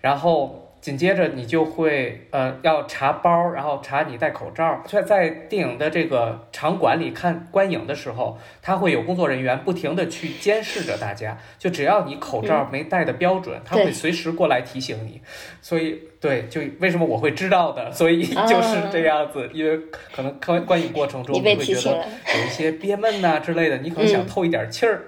[0.00, 0.63] 然后。
[0.84, 4.82] 紧接着你就会呃要查包，然后查你戴口罩。
[4.86, 11.38] 在在电影的这个场馆里看观影的时候，他会有工作人员不停的去监视着大家。
[11.58, 15.22] 就只要你口罩没戴的标准，他会随时过来提醒你。
[15.62, 17.90] 所以对，就为什么我会知道的？
[17.90, 19.80] 所以就是这样子，因为
[20.14, 21.96] 可能观观影过程中你会觉得
[22.36, 25.04] 有一些憋闷呐之类的，你可能想透一点气儿。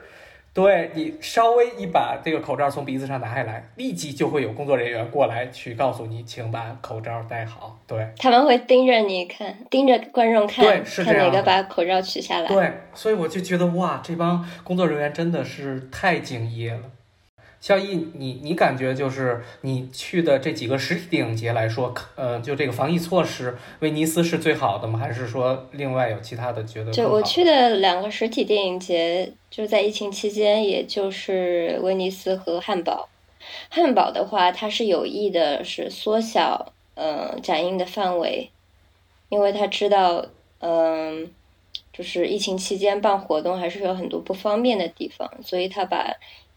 [0.57, 7.79] 对你稍微一把这个口罩从鼻子上拿下来，立即就会有工作人员过来去告诉你，请把口罩戴好。
[7.87, 12.49] 对，他们会盯着你看，盯着观众看，对，是看哪个把口罩取下来。
[12.49, 16.81] 对，所以我就觉得哇，这帮工作人员真的是太敬业了。
[17.59, 24.99] 肖毅，你你感觉就是你去的这几个实体电影节来说，呃，就这个防疫措施，威尼斯是最好的吗？
[24.99, 26.92] 还是说另外有其他的觉得？
[26.92, 33.09] 就我去的两个实体电影节，就是在疫情期间，也就是威尼斯和汉堡。
[33.69, 38.51] 汉堡的话，它是有意的是缩小嗯展映的范围，
[39.29, 40.25] 因为他知道
[40.61, 41.29] 嗯，
[41.92, 46.14] 就是疫情期间办活动还是有很多不方便的地方，所以他把。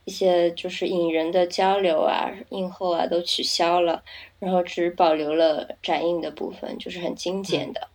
[0.09, 4.01] 一些就是影人的交流啊、映后啊都取消了，
[4.39, 7.87] 然后只保留了展映的部分，就是很精简的。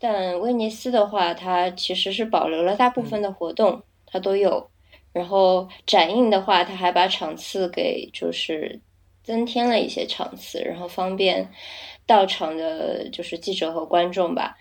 [0.00, 4.68] 但威尼斯的话，它其实是保留了大部分的活动，它都有。
[5.12, 8.80] 然后展映的话，它还把场次给就是
[9.22, 11.48] 增添了一些场次，然后方便
[12.04, 14.56] 到场的就是记者和观众吧。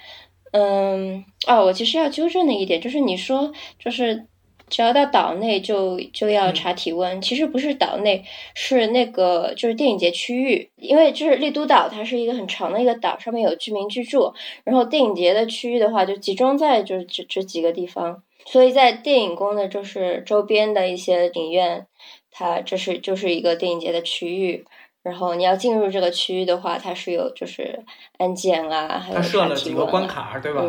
[0.51, 4.27] 嗯，哦，我其实要纠正的一点就是，你说就是。
[4.69, 14.33] 只要到岛内就就要查体温，其实不是岛内，是那个就是电影节区域，因为就是丽都岛，它是一个很长的一个岛，上面有居民居住，
[14.65, 21.87] 然后电影节的区域的话就集中在就是这这几个地方，所以在电影宫的就是周边的一些影院，
[22.29, 24.65] 它这是就是一个电影节的区域，
[25.01, 27.85] 然后你要进入这个区域的话，它是有就是
[28.17, 30.63] 安检啊，还有设了几个关卡，对吧？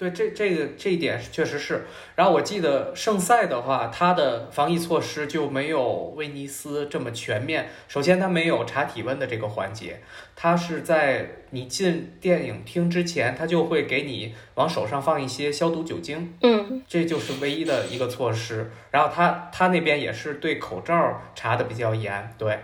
[0.00, 1.84] 对，这这个这一点确实是。
[2.14, 7.68] 然后我记得圣塞的话，它的防疫措施就没有威尼斯这么全面。
[7.86, 10.00] 首先，它没有查体温的这个环节，
[10.34, 16.32] 它是在你进电影厅之前，它就会给你往手上放一些消毒酒精。
[16.40, 18.70] 嗯，这就是唯一的一个措施。
[18.90, 22.34] 然后它它那边也是对口罩查的比较严。
[22.38, 22.58] 对，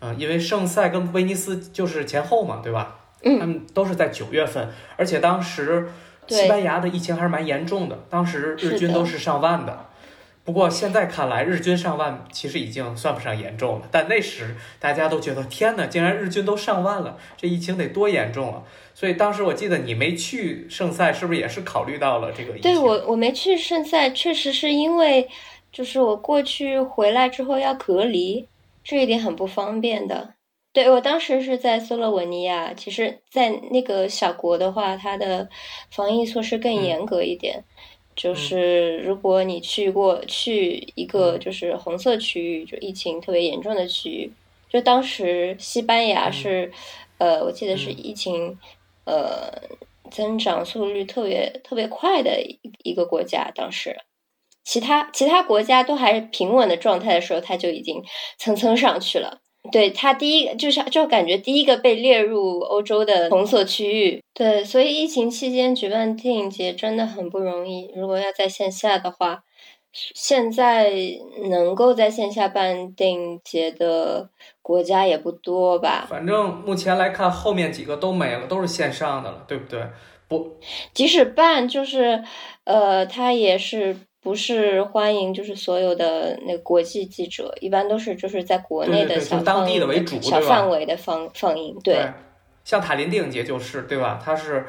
[0.00, 2.98] 嗯，因为圣塞跟威尼斯就是前后嘛，对吧？
[3.22, 5.88] 嗯，他们都是在九月份，而且当时。
[6.28, 9.86] 西班牙的疫情还是蛮严重的，当时日均都是上万的。
[10.44, 13.88] 不过现在看来，日均上万其实已经算不上严重了。
[13.90, 18.62] 但那时大家都觉得，天哪，竟然日均都上万了，这疫情得多严重啊！
[18.92, 22.52] 所以当时我记得你没去圣赛，是不是也是考虑到了这个？
[22.58, 25.26] 对我，我没去圣赛，确实是因为
[25.72, 28.46] 就是我过去回来之后要隔离，
[28.82, 30.34] 这一点很不方便的。
[30.74, 35.48] 对我当时是在斯洛文尼亚，其实，在那个小国的话，它的
[35.92, 37.62] 防疫措施更严格一点。
[38.16, 44.32] 就是如果你去过去一个就是红色区域，就疫情特别严重的区域，
[44.68, 46.72] 就当时西班牙是，
[47.18, 48.58] 呃，我记得是疫情
[49.04, 49.52] 呃
[50.10, 52.40] 增长速率特别特别快的
[52.82, 53.52] 一个国家。
[53.54, 53.96] 当时，
[54.64, 58.02] 其他其他国家都还是平稳的状态的时候，它就已经
[58.38, 59.40] 蹭蹭上去了。
[59.72, 64.22] 对它第一个就是就感觉第一个被列入欧洲的红色区域。
[64.34, 67.90] 对，所以疫情期间举办电影节真的很不容易。
[67.96, 69.42] 如果要在线下的话，
[69.92, 70.92] 现在
[71.48, 74.28] 能够在线下办电影节的
[74.60, 76.06] 国家也不多吧？
[76.10, 79.82] 反正目前来看，后面几个都没了，都是线上的了，对不对？
[80.28, 80.58] 不，
[80.92, 82.22] 即使办，就是
[82.64, 83.96] 呃，他也是。
[84.24, 91.78] 不是欢迎，就是所有的那个国际记者，一般都是就是在国内的小当地的为主，小范围的放放映。
[91.84, 91.98] 对，
[92.64, 94.18] 像塔林电影节就是对吧？
[94.24, 94.64] 它是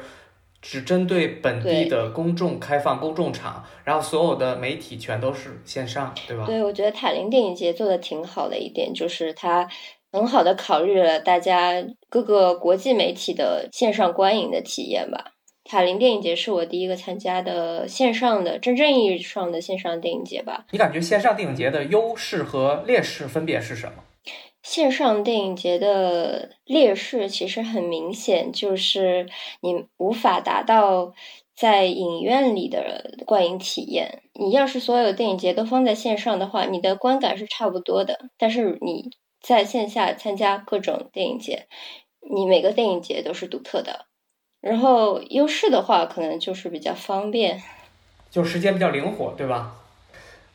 [0.60, 6.44] 只针对本地的公众开放公众场，然后所有的媒体全都是线上，对吧？
[6.44, 9.66] 对，我觉得塔林电影节做的挺好的一点，就是它
[10.12, 15.32] 很好的考虑了大家各个国际媒体的线上观影的体验吧。
[15.68, 20.64] 塔林电影节是我第一个参加的线上的真正意义上的线上电影节吧？
[20.70, 24.04] 你感觉线上电影节的优势和劣势分别是什么？
[24.62, 29.28] 线上电影节的劣势其实很明显，就是
[29.60, 31.14] 你无法达到
[31.54, 34.22] 在影院里的观影体验。
[34.34, 38.28] 你要是所有电影节都放在线上的话，你的观感是差不多的。
[38.38, 39.10] 但是你
[39.40, 41.66] 在线下参加各种电影节，
[42.34, 44.06] 你每个电影节都是独特的。
[44.66, 47.62] 然后优势的话，可能就是比较方便，
[48.28, 49.76] 就时间比较灵活，对吧？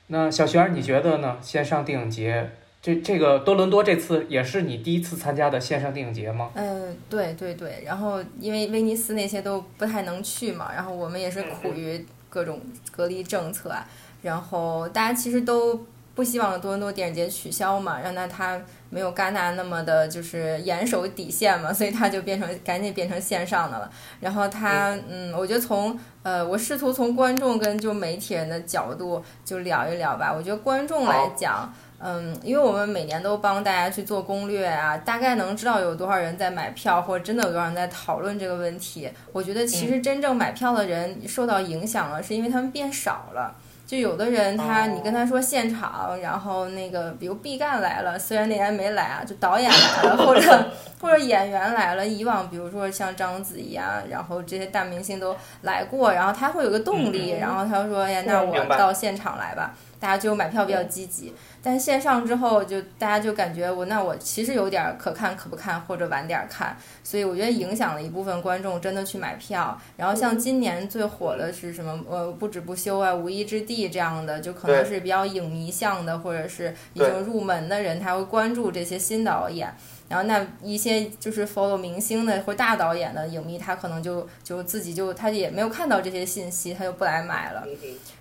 [0.08, 1.38] 那小璇，你觉得呢？
[1.42, 2.52] 线上电影节，
[2.82, 6.52] 这这个多伦多这次也是你第一次参加的线上电影节吗？
[6.56, 7.84] 嗯，对对对。
[7.86, 12.60] 然后因为威尼斯那些都不太能去嘛，然后我们也是苦于各种
[12.92, 13.88] 隔离政策啊，
[14.22, 18.62] 然后大家其实都不希望多伦多电影节取消嘛，让那他。
[18.92, 23.90] 没有戛纳那么的，就是严守底线嘛，所以他就变成赶紧变成线上的了。
[24.20, 30.32] 然后他，嗯，我觉得从呃，我试图从观众跟就媒体人的角度就聊一聊吧。
[30.32, 39.10] 我觉得观众来讲，嗯，因为我们每年都帮大家去做攻略啊，大概能知道有多少人在买票，或者真的有多少人在讨论这个问题。
[39.32, 43.56] 我觉得其实真正买票的人受到影响了，是因为他们变少了。
[43.92, 50.66] 就有的人他，你跟他说现场，然后那个比如毕赣来了，虽然那天没来啊，就导演来了，或者
[51.02, 59.74] 或者演员来了，以往比如说像章子怡啊，然后这些大明星都来过，然后他会有个动力，然后他说，哎呀，那我到现场来吧。
[60.02, 61.32] 大家就买票比较积极，
[61.62, 69.80] 但线上之后就大家就感觉我那我其实有点可看可不看或者晚点看，所以我觉得影响了一部分观众真的去买票。
[69.96, 79.72] 然后像今年最火的是什么呃不止不休啊无依之地这样的，就可能是比较影迷向的或者是已经入门的人，他会关注这些新导演。
[80.12, 87.66] 然后那一些就是 follow 明星的或大导演的影迷，他可能就就自己就他也没有看到这些信息，他就不来买了。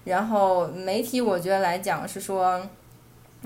[0.04, 2.62] 然后媒体我觉得来讲是说。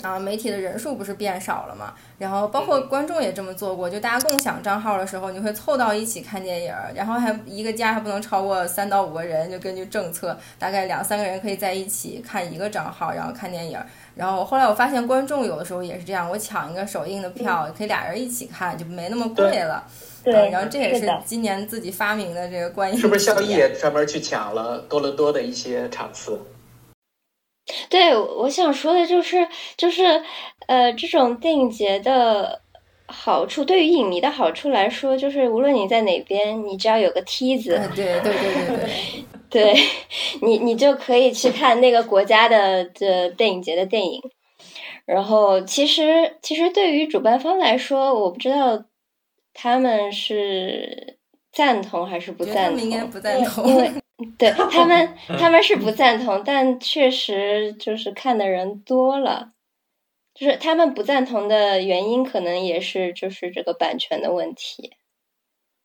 [0.02, 1.94] 啊，媒体的人数不是变少了嘛？
[2.18, 13.78] 然后包括观众也这么做过，就大家共享账号的时候，你会凑到一起看电影，然后还一个家还不能超过三到五个人，就根据政策，大概两三个人可以在一起看一个账号，然后看电影。
[14.16, 19.84] 然后后来我发现观众有的时候也是这样，我抢一个首映的票，可以俩人一起看，就没那么贵了。
[20.24, 22.98] 对，然后这也是今年自己发明的这个观影。
[22.98, 26.40] 是不是肖毅也专门去抢了多伦多的一些场次？
[27.88, 29.46] 对，我想说的就是，
[29.76, 30.22] 就是，
[30.66, 32.60] 呃，这种电影节的
[33.06, 38.32] 好处，对于影迷的好处来说，就是无论你在哪边，你只要有个梯子，对对对
[38.66, 38.76] 对
[39.48, 39.74] 对，对
[40.42, 44.20] 你你就可以去看那个国家的这电影节的电影。
[45.06, 48.84] 然后，其实其实对于主办方来说，我不知道
[49.52, 51.13] 他们是
[51.54, 53.90] 赞同还是不赞同， 他们应该不赞同，因为。
[54.38, 59.50] 对他们，他们是不赞同，但确实就是看的人多了，
[60.32, 64.92] 就是他们不赞同的原因，可能也是就是这个版权的问题，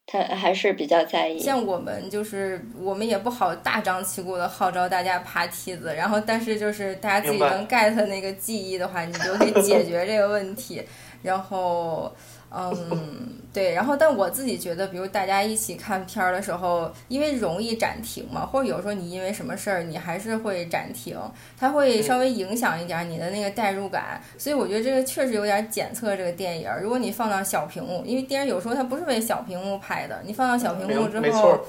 [0.06, 1.40] 他还是比较在意。
[1.40, 10.84] 像我们就是我们也不好大张旗鼓的号召大家爬梯子，然后但是就是大家自己能 get 那个记忆的话，你就可以解决这个问题，
[11.24, 12.16] 然后。
[12.52, 21.16] 嗯，对，然后但我自己觉得，比如大家一起看片儿的时候，因为容易暂停嘛，或者有时候你因为什么事儿，你还是会暂停，
[21.60, 26.70] 它会稍微影响一点你的那个代入感，所以我觉得这个确实有点检测这个电影。
[26.82, 31.60] 如果你放到小屏幕，因为电影有时候它不是为小屏幕拍的，你放到小屏幕之后。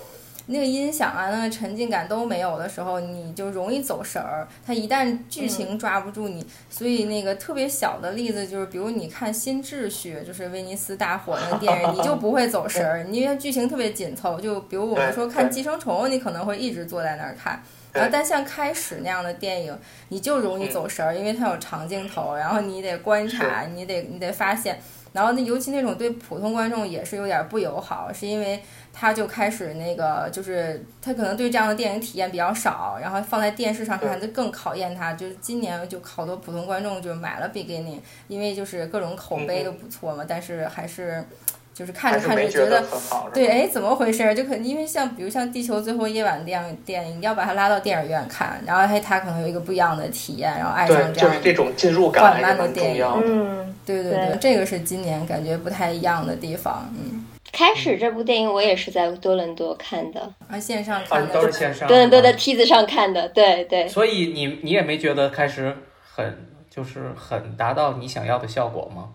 [0.51, 4.47] 那个音响啊，那个沉浸感都没有的时候，你就容易走神儿。
[4.67, 14.41] 它一旦剧情抓不住你，所以那个特别小的例子就是，比如你看《新秩序》，就是威尼斯大火那个电影， 你就不会走神儿，因为剧情特别紧凑。
[14.41, 17.63] 就比如我们说看《寄生虫》，你可能会一直坐在那儿看。
[17.93, 19.77] 然后，但像开始那样的电影，
[20.09, 24.81] 你就容易走神儿，因为它有长镜头，然后你得观察，你得你得发现。
[25.13, 35.15] 然后那尤其那种对普通观众也是有点不友好，是因为他就开始那个就是他可能对这样的电影体验比较少，然后放在电视上看就更考验他。
[35.15, 41.25] 就是今年就好多普通观众就买了 Beginning，因为就是各种口碑都不错嘛，但是还是。
[41.73, 42.85] 就是看着看着觉得，
[43.33, 44.35] 对，哎，怎么回事？
[44.35, 53.07] 就可能因为像比如像《地球最后夜晚》这样电影，要把它拉到电影院看，然后嘿，他可能有一个不一样的体验，然后爱上这样就是这种进入感缓慢的电影。
[53.25, 56.93] 嗯，对对对，这个是今年感觉不太一样的地方。
[56.99, 63.89] 嗯，开始这部电影我也是在多伦多看的，啊，线上看的，都是线上，多伦多的梯子上看的，对对。
[63.89, 65.75] 所以你你也没觉得开始
[66.15, 69.09] 很就是很达到你想要的效果吗？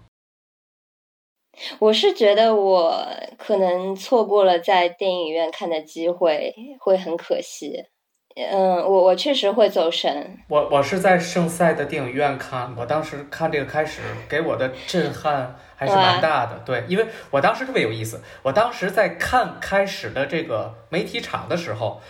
[1.80, 3.06] 我是觉得我
[3.38, 7.86] 可能错过了在电影院看的机会，会很可惜。
[8.36, 10.38] 嗯，我我确实会走神。
[10.50, 16.62] 我我是在圣赛的电影院看，我当时看这个开始给我的震撼还是蛮大的。
[16.66, 22.02] 对，因为我当时特别有意思，我当时在看开始的这个媒体场的时候。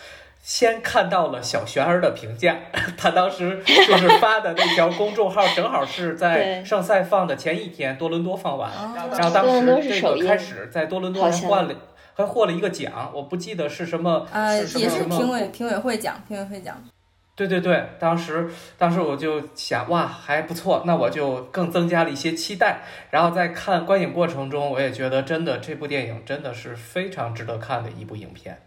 [0.46, 2.56] 先看到了小璇儿的评价，
[2.96, 8.72] 他当时就是发的那条公众号，正好是在上赛放的前一天，多伦多放完，
[9.12, 11.74] 然后当时这个开始在多伦多还换了，
[12.14, 16.78] 还获了一个奖，我不记得是什么，呃，也是评委评委会奖，评委会奖。
[17.36, 22.82] 对对对，当时当时我就想，哇，还不错，那我就更增加了一些期待。
[23.10, 28.62] 然后在看观影过程中，我也觉得真的这部电影真的是非常值得看的一部影片。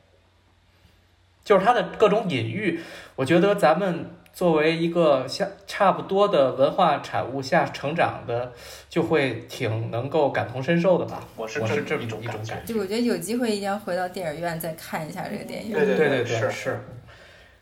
[1.49, 2.78] 就是它的各种隐喻，
[3.16, 8.53] 我觉得咱们作为一个像差不多的文化产物下成长的，
[8.90, 11.26] 就会挺能够感同身受的吧。
[11.36, 12.55] 我是我是这么一种感觉。
[12.66, 15.72] 就我觉得有机会一定要回到电影院再看一下这个电影。
[15.72, 16.80] 对对对对是。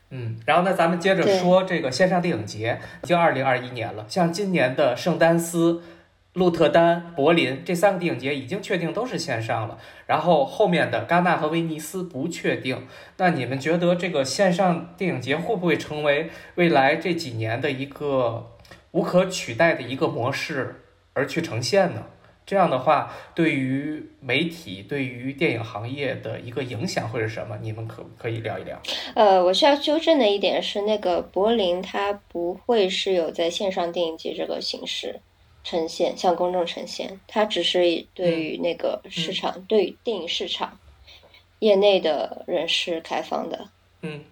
[0.09, 5.81] 嗯，然后呢，咱们接着说这个线上电影节，已经二零二一年了，像今年的圣丹斯。
[6.37, 12.85] 鹿特丹、柏林这三个电影节已经确定都是线上了，然后后面的戛纳和威尼斯不确定。
[13.17, 18.51] 那你们觉得这个线上电影节会不会成为未来这几年的一个
[18.91, 20.83] 无可取代的一个模式
[21.13, 22.03] 而去呈现呢？
[22.45, 27.57] 这样的话，对于媒体、对于电影行业的一个影响会是什么？
[27.63, 28.79] 你们可不可以聊一聊？
[29.15, 35.19] 呃，我需要纠正的一点是，那个柏林它不会是有在线上电影节这个形式。
[35.69, 37.79] 呈现向公众呈现，它只是
[38.13, 40.79] 对于那个市场，对于电影市场
[41.59, 43.67] 业内的人士开放的。
[44.01, 44.23] 嗯，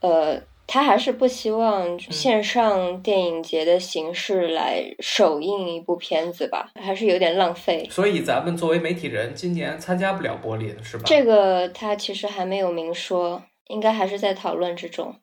[0.00, 7.86] 呃，他还是不希望线上电影节的形式来首映一部片子吧，还是有点浪费。
[7.90, 11.02] 所以咱们作为媒体人，今年参加不了柏林，是吧？
[11.04, 15.14] 这个他其实还没有明说，应该还是在讨论之中。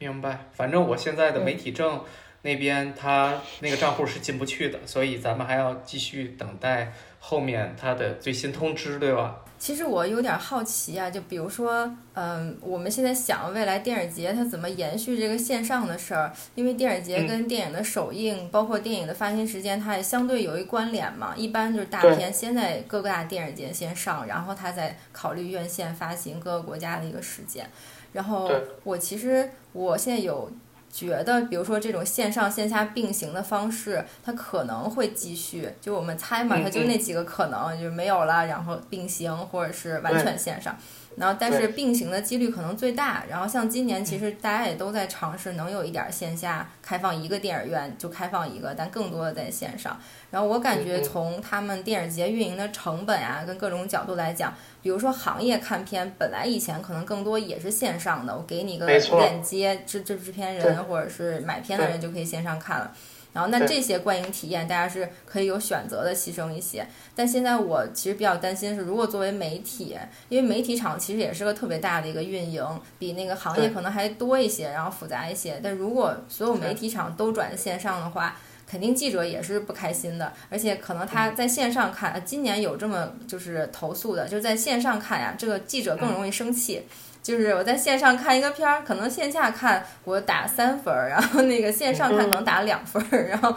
[0.00, 2.02] 明白，反正我现在的媒体证。
[2.44, 9.40] 那边他那个账户是进不去的，所以咱们还要继续等待后面他的最新通知，对吧？
[9.58, 21.32] 其实我有点好奇啊，就比如说，嗯，我们现在想未来电影节它怎么延续这个线上的事儿，因为电影节跟电影的首映，包括电影的发行时间，它也相对有一关联嘛。
[21.34, 27.66] 一般就是大片先在各个大电影节先上，然后它再考虑院线发行各个国家的一个时间。
[28.12, 28.50] 然后
[28.82, 30.52] 我其实我现在有。
[30.94, 35.68] 觉得，比如说这种线上线下并行的方式，它可能会继续。
[35.80, 40.76] 就我们猜嘛，它就那几个可能，就是没有了，然后并行，或者是完全线上。
[41.16, 43.24] 然后，但是并行的几率可能最大。
[43.28, 49.96] 然后，像今年其实大家也都在尝试，能有一点线下开放一个电影院就开放一个，但更多的在线上。
[50.30, 54.52] 然后我感觉从他们电影节运营的成本啊，跟各种角度来讲，
[54.84, 62.92] 比如说行业看片，本来以前可能更多也是线上的，我给你个链接，制制制片人或者是买片的人就可以线上看了。
[63.32, 66.86] 然后，那这些观影体验，大家是可以有选择的，牺牲一些。
[67.14, 69.96] 但现在我其实比较担心是，如果作为媒体，
[70.28, 72.62] 因为媒体厂其实也是个特别大的一个运营，
[72.98, 75.58] 比那个行业可能还多一些，然后复杂一些。
[75.62, 78.36] 但如果所有媒体厂都转线上的话，
[78.74, 80.32] 肯定记者也是不开心的。
[80.50, 86.82] 而且可能他在线上看，今年有这么就是投诉的，就是在线上看呀，这个记者更容易生气。
[87.22, 93.56] 就是我在线上看一个片儿，可能线下看我打三分儿，然后那个线上看可能打两分儿，然后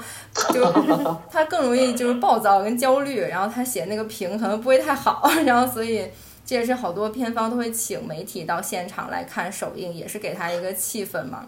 [0.54, 0.72] 就
[1.32, 6.08] 他更容易就是暴躁跟焦虑，然后他写那个评可能不会太好， 然后所以
[6.46, 11.46] 这也是好多片方都会请媒体到现场来看首映，也是给他一个气氛嘛。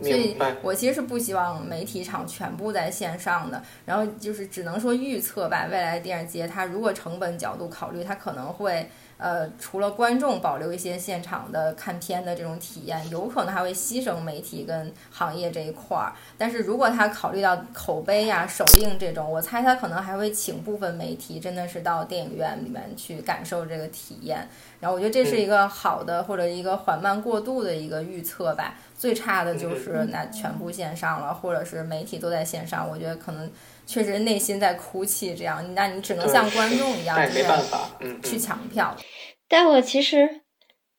[0.00, 8.88] 所以我其实是不希望媒体场全部在线上的，然后就是只能说预测吧，未来电影节它如果成本角度考虑，它可能会。
[9.20, 16.12] 呃，除了观众保留一些现场的看片的这种体验，有可能还会牺牲媒体跟行业这一块儿。
[16.38, 24.48] 但是如果他考虑到口碑呀、首映这种，我猜他可能还会请部分媒体，真的是到电影院里面去感受这个体验。
[24.78, 28.76] 然后我觉得这是一个好的或者一个缓慢过渡的一个预测吧。
[28.98, 33.50] 最差的就是那全部线上了，或者是媒体都在线上，我觉得可能。
[33.90, 37.88] 确实内心在哭泣，这样，那你只能像观众一样，没办法，
[38.22, 38.94] 去抢票。
[39.48, 40.42] 但我其实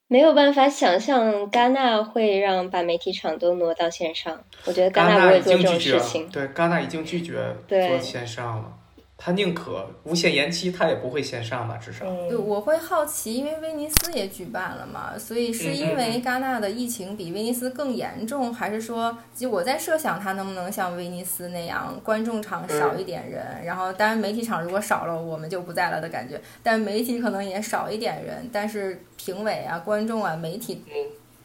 [0.07, 4.43] 没有办法想象戛纳会让把媒体场都挪到线上。
[4.65, 6.27] 我觉得戛纳不会做这种事情。
[6.29, 8.78] 对，戛纳已经拒绝做线上了。
[9.21, 11.75] 他宁可无限延期，他也不会线上吧？
[11.75, 30.81] 至少，对，我会好奇，因为威尼斯也举办了嘛，所以是因为戛纳的疫情比威尼斯更严重，还是说，就我在设想它能不能像威尼斯那样，观众场少一点人，然后当然媒体场如果少了，我们就不在了的感觉，但媒体可能也少一点人，但是评委啊、观众啊、媒体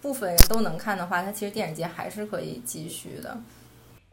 [0.00, 3.36] 部分人都能看的话，它其实电影节还是可以继续的。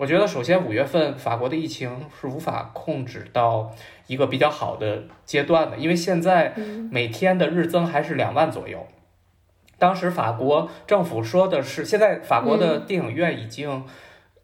[0.01, 3.71] 我觉得，首先五月份法国的疫情是无法控制到
[4.07, 6.55] 一个比较好的阶段的，因为现在
[6.89, 8.87] 每天的日增还是两万左右。
[9.77, 13.85] 当时法国政府说的是，现在法国的电影院已经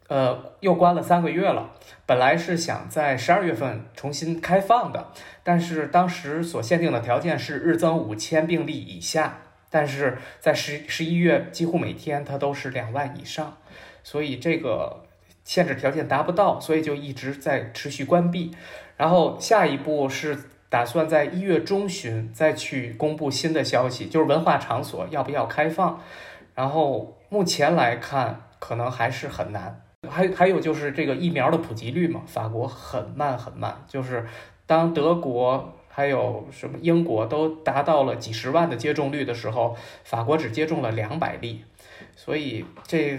[0.06, 1.72] 呃又关了三个月了，
[2.06, 5.08] 本来是想在十二月份重新开放的，
[5.42, 9.40] 但是当时所限定的条件是日增五千病例以下，
[9.70, 13.56] 但是在十十一月几乎每天它都是两万以上，
[14.04, 15.02] 所以这个。
[15.48, 18.50] 限制条件达不到，所以就一直在持续关闭。
[18.98, 20.36] 然后下一步是
[20.68, 26.02] 打算在一月中旬再去公布新的消息，就是文化场所要不要开放。
[26.54, 29.80] 然后目前来看，可能还是很难。
[30.06, 33.82] 还还有就是这个疫苗的普及率嘛，法国很慢很慢。
[33.88, 34.26] 就是
[34.66, 39.74] 当德国还有什么英国都达到了几十万的接种率的时候，
[40.04, 41.64] 法国只接种了两百例。
[42.14, 43.18] 所以这。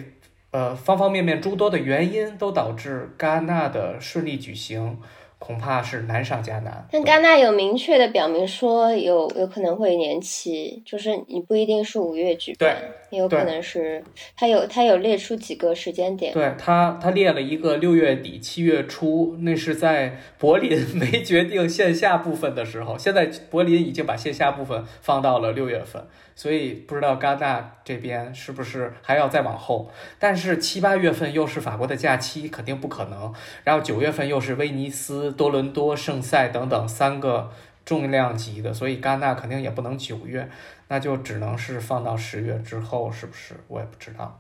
[0.52, 4.98] 呃，方方面面诸多的原因都导致戛纳的顺利举行，
[5.38, 6.88] 恐怕是难上加难。
[6.92, 12.76] 但戛纳有明确的表明说，有有可能会延期，就是你不一定是五月举办，
[13.12, 14.04] 也有可能是
[14.36, 16.34] 他有他有列出几个时间点。
[16.34, 26.04] 对他，他列了一个六月底七月初，那是在柏林 没决定线下部分的时候，现在柏林已经把线下部分放到了六月份。
[26.40, 33.34] 所以不知道戛纳这边是不是还要再往后，但是七八月份又是法国的假期，肯定不可能。
[33.66, 37.52] 然后九月份又是威尼斯、多伦多、圣塞等等三个
[37.84, 40.50] 重量级的，所以戛纳肯定也不能九月，
[40.88, 43.56] 那就只能是放到十月之后，是不是？
[43.68, 44.40] 我也不知道。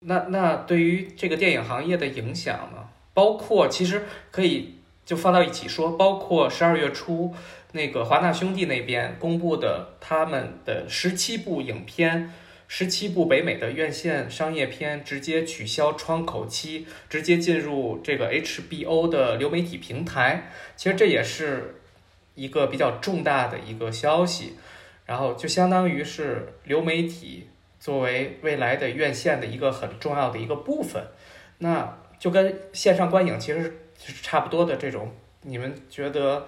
[0.00, 2.88] 那那对于这个电影行业的影响呢？
[3.14, 4.02] 包括其实
[4.32, 7.32] 可以就放到一起说，包括十二月初。
[7.74, 12.30] 那个华纳兄弟那边公布的他们的十七部影片，
[12.68, 20.50] 十七部北美的院线商业片直接取消窗口期，直接进入这个 HBO 的流媒体平台。
[20.76, 21.80] 其实这也是
[22.34, 24.58] 一个比较重大的一个消息，
[25.06, 27.48] 然后就相当于是流媒体
[27.80, 31.02] 作为未来的院线的一个很重要的一个部分。
[31.58, 35.10] 那就跟线上观影其实是差不多的这种，
[35.40, 36.46] 你们觉得？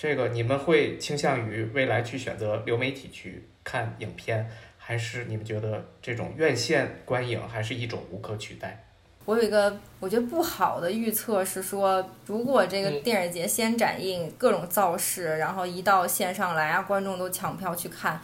[0.00, 8.82] 这个你们会倾向于未来去选择流媒体去看影片，还是你们觉得这种院线观影还是一种无可取代？
[9.26, 18.18] 我有一个我觉得不好的预测是说，如果这个电影节先展映各种造势，然后一到线上来啊，观众都抢票去看，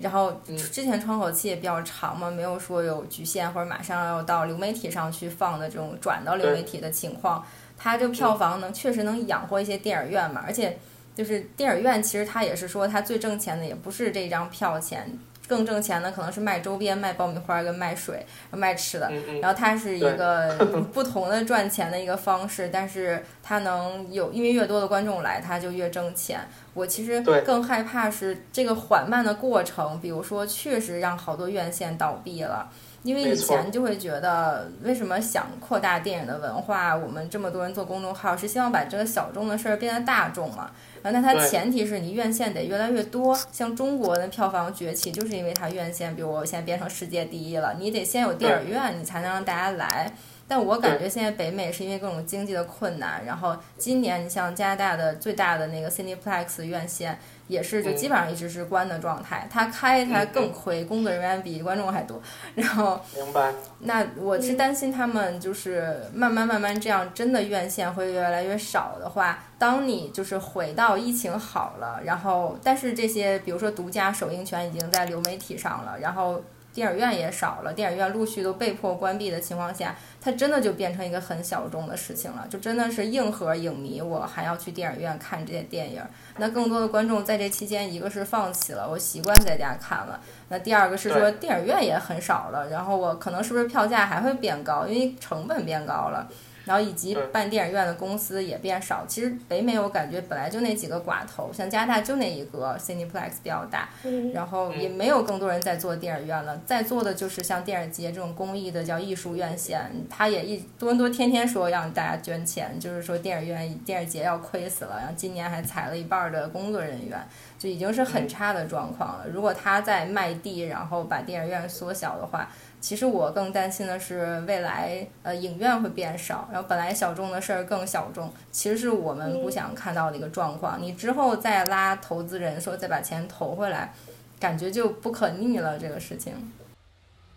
[0.00, 0.38] 然后
[0.70, 7.42] 之前窗口期也比较长嘛，没有说有局限或者马上要到流媒体上去放的这种转到流媒体的情况，
[7.78, 10.76] 它这个票房能确实能养活一些电影院嘛，而且。
[11.14, 15.06] 就是电影院，其实他也是说，他最挣钱的也不是这张票钱，
[15.46, 19.10] 更挣钱的可能是卖周边、卖爆米花跟卖水、卖吃的。
[19.40, 20.56] 然后它是一个
[20.92, 26.40] 不同的赚钱的一个方式，但是它能有，因为越多的观众来，它就越挣钱。
[26.74, 32.70] 我其实更害怕是这个缓慢的过程，比如说确实让好多院线倒闭了。
[33.02, 36.94] 因为以前就会觉得，为什么想扩大电影的文化？
[36.94, 40.70] 我们这么多人做公众号，是希望把这个小众的事儿变得大众嘛？
[41.02, 43.36] 啊，那它前提是你院线得越来越多。
[43.50, 50.12] 像中国的票房崛起，就是因为它院线，比如我现在变成世界第一了，你得先有电影院，你才能让大家来。
[50.46, 57.18] 但我感觉现在北美是因为各种经济的困难，然后今年你像加拿大的最大的那个 Cineplex 院线。
[57.52, 59.46] 也是，就基本上一直是关的状态。
[59.50, 62.20] 他开他更亏，工作人员比观众还多。
[62.54, 63.52] 然后，明白。
[63.80, 76.42] 那我是担心他们就是慢慢慢慢这样，真的院线会越来越少的话，当你就是回到疫情好了，然后但是这些比如说独家首映权已经在流媒体上了，然后。
[76.72, 86.02] 电影院也少了，电影院陆续都被迫关闭的情况下，它真的就变成一个很小众的事情了，就真的是硬核影迷，我还要去电影院看这些电影。
[86.38, 90.18] 那更多的观众在这期间，一个是放弃了，我习惯在家看了；
[90.48, 96.28] 那第二个是说电影院也很少了，然后我可能是不是票价还会变高，因为成本变高了。
[96.64, 99.04] 然后以及办电影院的公司也变少。
[99.06, 103.88] 其实北美我感觉本来就那几个寡头，像加拿大就那一个 Cineplex 比较大，
[104.32, 106.60] 然后也没有更多人在做电影院了。
[106.66, 117.18] 在做的就是像电影节这种公益的叫艺术院线，他也一多伦多天天说让大家捐钱，就是说电影院电影节要亏死了，然后今年还裁了一半的工作人员，
[117.58, 119.26] 就已经是很差的状况了。
[119.32, 122.48] 如果他在卖地，然后把电影院缩小的话。
[122.82, 130.82] 其实我更担心的是未来，呃，影院会变少，然后本来小众的事儿更小众，其实是我们不想看到的一个状况。
[130.82, 133.94] 你之后再拉投资人说再把钱投回来，
[134.40, 136.34] 感觉就不可逆了这个事情。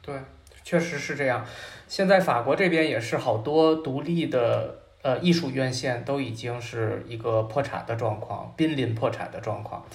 [0.01, 0.15] 对，
[0.63, 1.45] 确实是这样。
[1.87, 9.85] 现在法国这边也是好多独立的呃艺术院线都已经是一个破产的状况，濒临破产的状况。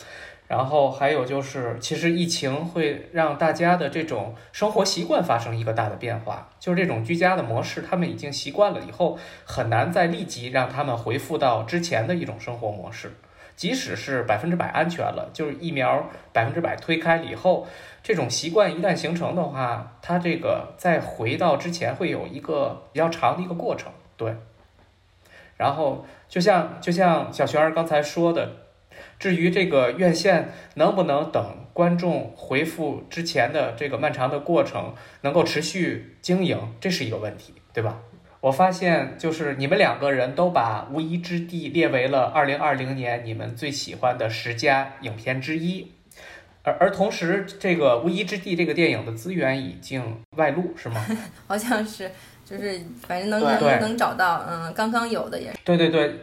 [0.50, 13.12] 然后还有就是，其实疫情会让大家的这种生活习惯发生一个大的变化，就是这种居家的模式，他们已经习惯了以后，很难再立即让他们恢复到之前的一种生活模式。
[13.54, 17.68] 即使是百分之百安全了，就是疫苗百分之百推开了以后，
[18.02, 23.92] 这种习惯一旦形成的话，它这个再回到之前会有一个比较长的一个过程。
[24.16, 24.34] 对。
[25.56, 28.50] 然后就像就像小璇儿刚才说的。
[29.20, 37.98] 至于这个院线能不能等观众回复之前的这个漫长的过程，能够持续经营，这是一个问题，对吧？
[38.40, 45.92] 我发现就是你们两个人都把《无依之地》列为了二零二零年你们最喜欢的十佳影片之一，
[46.62, 50.02] 而而同时，这个《无依之地》这个电影的资源已经
[50.38, 51.04] 外露，是吗？
[51.46, 52.10] 好像是，
[52.46, 55.58] 就是反正能能能找到，嗯，刚刚有的也是。
[55.62, 56.18] 对对对。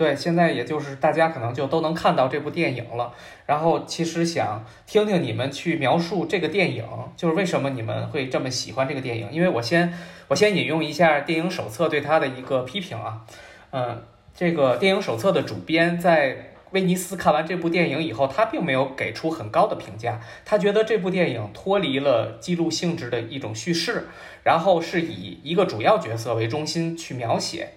[0.00, 3.12] 对，现在也就是大家可能就都能看到这部电影了。
[3.44, 6.82] 然后其实想听听你们去描述这个电影，
[7.18, 9.28] 就是为什么你们会这么喜欢这个电影？
[9.30, 9.92] 因为我先
[10.28, 13.26] 我先引用一下电影手册对它的一个批评啊，
[13.72, 14.02] 嗯，
[14.34, 24.08] 这个电影手册的主编在威尼斯看完这部电影以后，他并没有给出很高的评价，他觉得这部电影脱离了记录性质的一种叙事，
[24.44, 27.74] 然后是以一个主要角色为中心去描写。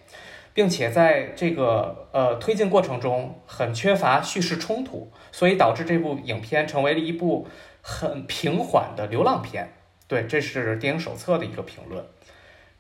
[0.54, 7.48] 并且在这个呃推进过程中很缺乏叙事冲突，所以导致这部影片成为了一部
[7.82, 9.74] 很平缓的流浪片。
[10.08, 12.06] 对，这是电影手册的一个评论。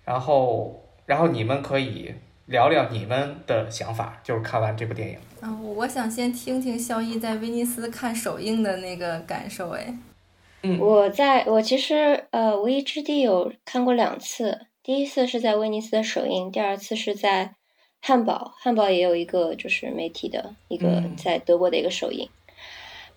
[0.05, 2.13] 然后，然后你们可以
[2.45, 5.17] 聊聊你们的想法，就是看完这部电影。
[5.41, 9.71] 啊，我想先听听肖一在威尼斯看首映的那个感受。
[9.71, 9.91] 哎，
[10.61, 17.55] 嗯，我在我其实呃《无依之地》有看过两次，第一次是在威尼斯的首映，第二次是在。
[18.05, 22.27] 汉堡，汉堡也有一个就是媒体的一个在德国的一个首映，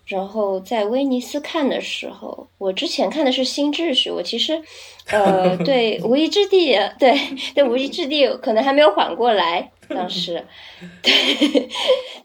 [0.05, 4.63] 然后在威尼斯看的时候，我之前看的是新秩序，我其实，
[5.11, 7.13] 呃， 对无依之地，对
[7.53, 10.45] 对无依之地可能还没有缓过来，当时，
[11.03, 11.67] 对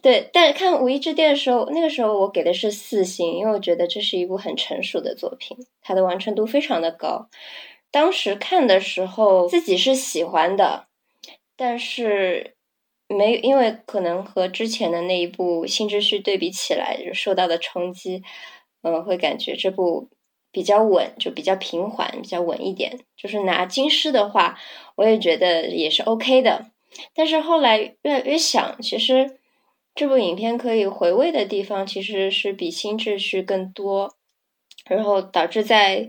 [0.01, 7.27] 对，但看无依之地的时候，那个时候我给的是四星，因为我觉得这是一部很成熟的作品，它的完成度非常的高，
[7.91, 10.85] 当时看的时候自己是喜欢的。
[11.65, 12.57] 但是
[13.07, 18.21] 没，因为可能和之前的那一部《新秩序》对比起来，就受到的冲击，
[18.83, 20.09] 嗯，会感觉这部
[20.51, 22.99] 比较稳，就比较平缓，比较稳一点。
[23.17, 24.59] 就是拿金狮的话，
[24.97, 26.67] 我也觉得也是 OK 的。
[27.15, 29.39] 但是后来越越想，其实
[29.95, 34.17] 这部影片可以回味的地方其实是比《新秩序》更多，
[34.87, 36.09] 然后导致在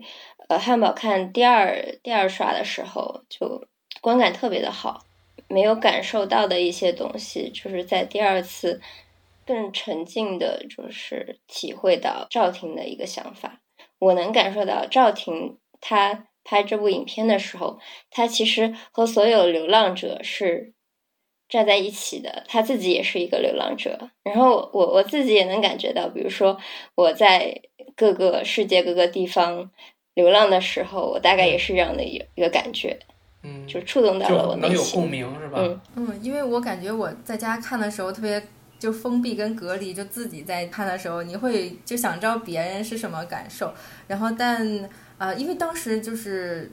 [0.49, 3.67] 呃汉堡看第二第二刷的时候，就
[4.01, 5.05] 观感特别的好。
[5.53, 8.81] 没有感受到的一些东西，就是在第二次
[9.45, 13.61] 更沉浸的，就是体会到赵婷的一个想法。
[13.99, 17.79] 我能感受到赵婷她拍这部影片的时候，
[18.09, 20.73] 她其实和所有流浪者是
[21.47, 24.09] 站在一起的，她自己也是一个流浪者。
[24.23, 26.57] 然后我我自己也能感觉到，比如说
[26.95, 27.61] 我在
[27.95, 29.71] 各个世界各个地方
[30.15, 32.99] 流浪的时候，我大概也是这样的一个感觉。
[33.67, 34.83] 就触动到了我能有。
[34.85, 35.59] 共鸣是吧？
[35.59, 38.41] 嗯嗯，因为我感觉我在家看的时候特别
[38.79, 43.73] 就封闭跟隔离，就自己在看的时候，你会就想知道别人是什么感受，
[44.07, 46.71] 然后但呃，因为当时就是。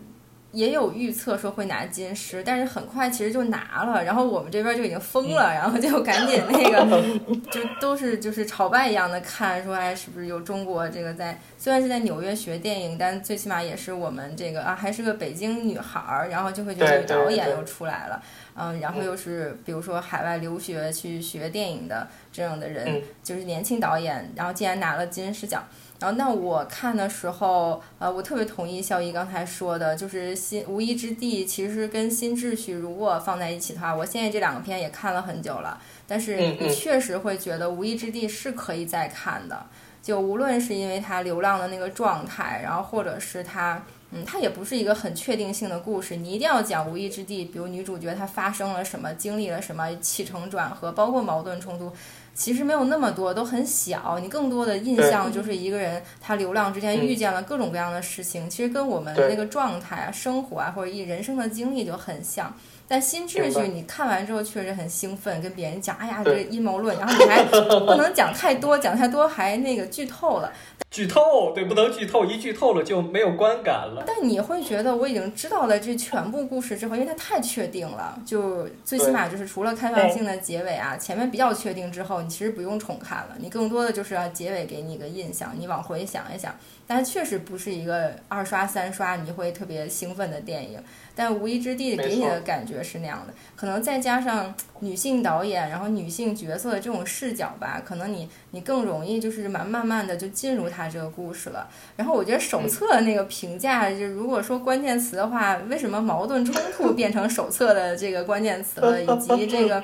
[0.52, 7.02] 也有预测说会拿金狮，但是很快其实就拿了，然后我们这边就已经疯了，然后就赶紧那个，
[7.52, 18.20] 就都是就是朝拜一样的看，说哎是不是有中国这个在，虽然是在纽约学电影，但最起码也是我们这个啊还是个北京女孩儿，然后就会觉得导演又出来了。
[18.56, 25.64] 嗯，然后又是比如说海外留学去学电影的这样的人，嗯就是年轻导演，然后竟然拿了金狮奖。
[26.00, 39.66] 然后那我看的时候，呃，我特别同意肖一刚才说的，就是新无依之地其实跟新秩序如果放在一起的话，我现在这两个片也看了很久了，但是你确实会觉得无依之地是可以再看的。
[40.02, 43.82] 就无论是因为他流浪的那个状态，然后或者是他，
[44.12, 51.92] 嗯，它也不是一个很确定性的故事，你一定要讲无意之地，比如女主角她发生了什么，经历了什么起承转合，包括矛盾冲突，
[52.40, 54.18] 其实没有那么多，都很小。
[54.18, 62.50] 你更多的印象就是一个人他流浪之间嗯遇见了各种各样的事情，其实跟我们那个状态啊、生活啊或者一人生的经历就很像。
[62.90, 67.44] 但新秩序，你看完之后确实很兴奋，跟别人讲，哎呀，这阴谋论，然后你还
[67.86, 70.52] 不能讲太多，讲太多还那个剧透了。
[70.90, 74.02] 剧透对，不能剧透，一剧透了就没有观感了。
[74.04, 86.52] 但你会觉得我已经知道了这全部故事之后，因为它太确定了，就最起码就是除了开放性的结尾啊，前面比较确定之后，你其实不用重看了，你更多的就是要结尾给你一个印象，你往回想一想。
[86.90, 90.76] 但确实不是一个二刷三刷你会特别兴奋的电影，
[91.14, 101.68] 但《无依之地》给你的感觉是那样的，可能再加上女性导演，然后女性角色的这种视角吧，可能你你更容易就是慢慢慢的就进入他这个故事了。
[101.94, 109.80] 然后我觉得手册那个评价，就如果说关键词的话，为什么矛盾冲突变成手册的这个关键词了，以及这个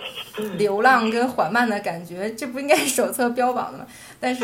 [0.57, 3.86] 流浪跟缓慢的感觉，这不应该是手册标榜的吗？
[4.18, 4.42] 但是，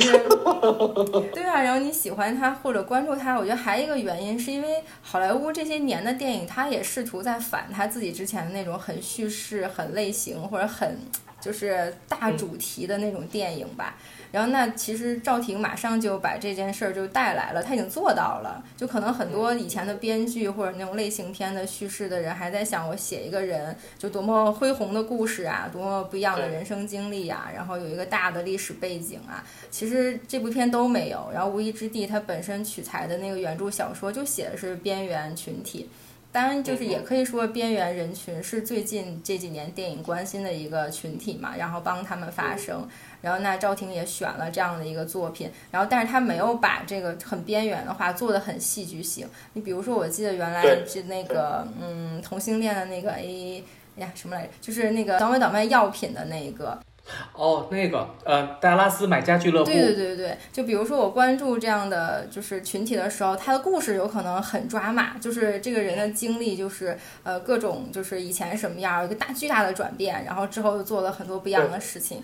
[1.35, 10.99] 对啊，然后你喜欢它或者关注他，我觉得还有一个原因是因为好莱坞这些年的电影，他也试图在反他自己之前的那种很叙事、很类型或者很
[11.41, 13.97] 就是大主题的那种电影吧。
[14.33, 18.65] 然后那其实赵婷马上就把这件事儿就带来了，他已经做到了。
[18.77, 29.45] 就可能很多以前的编剧或者那种类型片的叙事的人还在想，我写一个人就多么恢宏的故事啊，多么不一样的人生经历啊，然后有一个大的历史背景啊。
[29.71, 31.29] 其实这部片都没有。
[31.33, 35.89] 然后《无依之地》它本身取材的那个原著小说就写的是边缘群体。
[36.33, 42.89] 当然，就是也可以说边缘人群是最近这几年电影关心的一个群体嘛，然后帮他们发声。
[43.21, 49.29] 然后那赵婷也选了这样的一个作品，然后但是他没有把这个很边缘的话做的很戏剧性。
[49.53, 53.63] 你比如说，我记得原来是那个嗯同性恋的那个 A
[53.99, 56.77] 哎呀什么来着，就是那个倒卖倒卖药品的那个，
[57.35, 72.23] 哦，那个呃，达拉斯买家俱乐部，对对对对对，就比如说我关注这样的就是群体的时候，他的故事有可能很抓马，就是这个人的经历就是呃各种就是以前什么样，有一个大巨大的转变，然后之后又做了很多不一样的事情。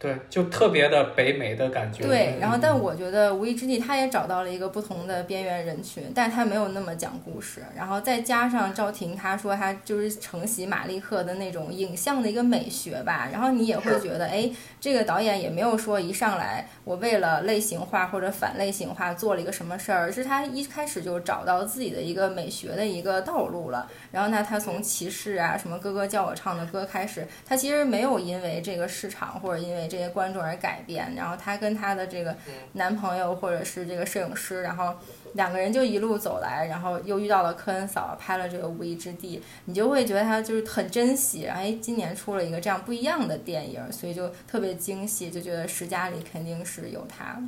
[0.00, 2.04] 对，就特别的北美的感觉。
[2.04, 7.62] 对，然后嗯但我觉得《无依之地》他也找到了一个不同的边缘人群，但是他没有那么讲故事。
[7.76, 14.48] 然后再加上赵婷，他说他就是承袭马利克的那种影像的一个美学吧，然后你也会觉得，哎，
[14.80, 23.90] 这个导演也没有说一上来我为了类型化或者反类型化做了一个什么事儿，而是他一开始就找到自己的一个美学的一个道路了。
[24.12, 31.14] 然后呢，他从骑士啊什么哥哥教我唱的歌开始，他其实没有因为这个市场或者因为这些观众而改变。
[31.16, 32.36] 然后她跟她的这个
[32.74, 34.94] 男朋友或者是这个摄影师，然后
[35.34, 41.46] 两个人就一路走来，然后又遇到了科恩嫂，拍了这个《无依之地》，你就会觉得她就是很珍惜。
[41.46, 47.42] 哎，今年出了一个这样不一样的电影，所以就特别惊喜，就觉得十佳里肯定是有她。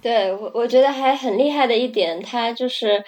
[0.00, 3.02] 对我，我觉得还很厉害的一点，她就是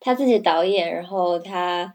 [0.00, 1.94] 他自己导演，然后他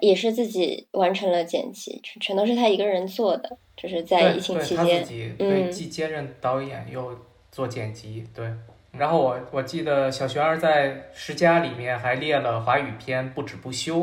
[0.00, 5.12] 也是自己完成了剪辑，全全都是他一个人做的，就是在疫情对他期间自。
[5.12, 7.16] 己嗯对既兼任导演又
[7.50, 8.50] 做剪辑，对。
[8.92, 13.96] 然后我我记得小璇儿在十佳里面还列了华语片《不止不休》，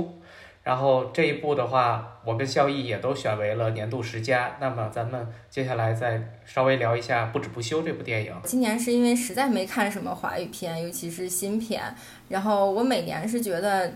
[0.64, 4.56] 然后这一部的话，我跟肖毅也都选为了年度十佳。
[4.62, 8.34] 那么咱们接下来再稍微聊一下《不止不休》这部电影。
[8.44, 11.82] 今年是因为实在没看什么华语片，尤其是新片。
[12.30, 13.92] 然后我每年是觉得，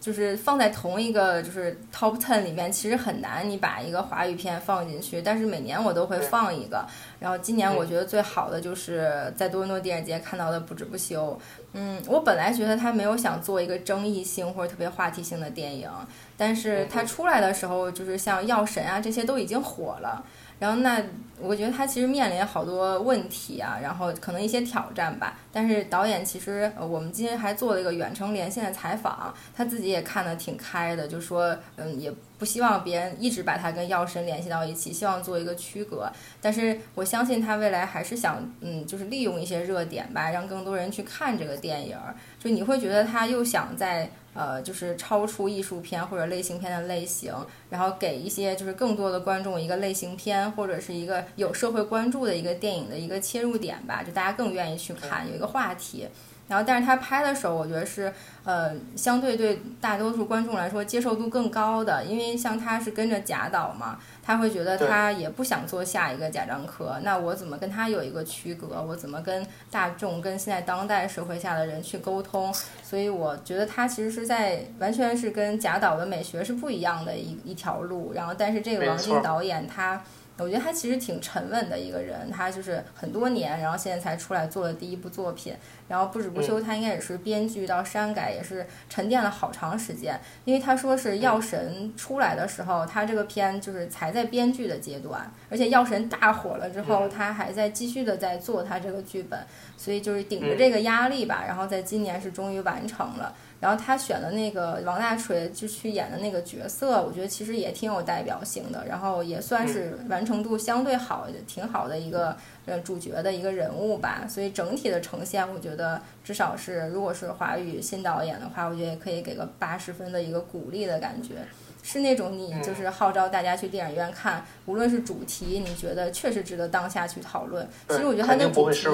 [0.00, 5.20] 就是放在同一个就是 top ten 里面，其实很难你把一个华语片放进去。
[5.20, 6.84] 但是每年我都会放一个。
[7.18, 11.38] 然后今年我觉得最好的就是在多伦多电影节看到的《不止不休》。
[11.74, 15.88] 嗯，我本来觉得他没有想做一个争议性或者特别话题性的电影，
[16.36, 20.24] 但是他出来的时候，就是像《药神》啊这些都已经火了。
[20.60, 21.02] 然后那
[21.40, 25.38] 我觉得他其实面临好多问题啊，然后可能一些挑战吧。
[25.50, 36.12] 但是导演其实，呃，我们今天还做了一个远程连线的采访，他自己也看得挺开的，就说，嗯，也不希望别人一直把他跟药神联系到一起，希望做一个区隔。
[36.42, 41.96] 但是我相信他未来还是想，嗯，就是利用一些热点吧，让更多人去看这个电影。
[42.38, 44.10] 就你会觉得他又想在。
[44.34, 47.34] 呃，就是超出艺术片或者类型片的类型，
[47.68, 56.08] 然后给一些就是更多的观众一个类型片或者是一个有社会关注的一个电影的一个切入点吧，就大家更愿意去看，有一个话题。
[56.48, 58.12] 然后，但是他拍的时候，我觉得是，
[58.42, 68.82] 呃，相对对大多数观众来说接受度更高的，因为像他是跟着贾导嘛，他会觉得他也不想做下一个贾樟柯，那我怎么跟他有一个区隔？
[68.82, 72.54] 我怎么跟大众、跟现在当代社会下的人去沟通？
[72.82, 78.12] 所以我觉得他其实是在完全是跟贾导的美学是不一样的一一条路。
[78.14, 80.02] 然后，但是这个王晶导演他。
[80.40, 85.54] 我觉得他其实挺沉稳的一个人，他就是很多年，然后现在才出来做的第一部作品，
[85.88, 90.18] 然后不止不休，他应该也是编剧到删改，也是沉淀了好长时间。
[90.44, 99.38] 因为他说是《药神》出来的时候，他这个片就是才在编剧的阶段，而且《药神》大火了之后，他还在继续的在做他这个剧本，
[99.76, 103.34] 所以就是顶着这个压力吧，然后在今年是终于完成了。
[103.60, 112.34] 然后他选的那个王大锤就去演的那个角色，我觉得其实也挺有代表性的，然后也算是完成度相对好、挺好的一个
[112.64, 114.24] 呃主角的一个人物吧。
[114.26, 121.34] 所以整体的呈现，我觉得至少是如果是华语新导演的话，我觉得也可以给个八十分的一个鼓励的感觉。
[121.82, 127.68] 是那种你就是号召大家去电影院看，无论是主题，你觉得确实值得当下去讨论。
[127.88, 128.86] 其实我觉得它的主题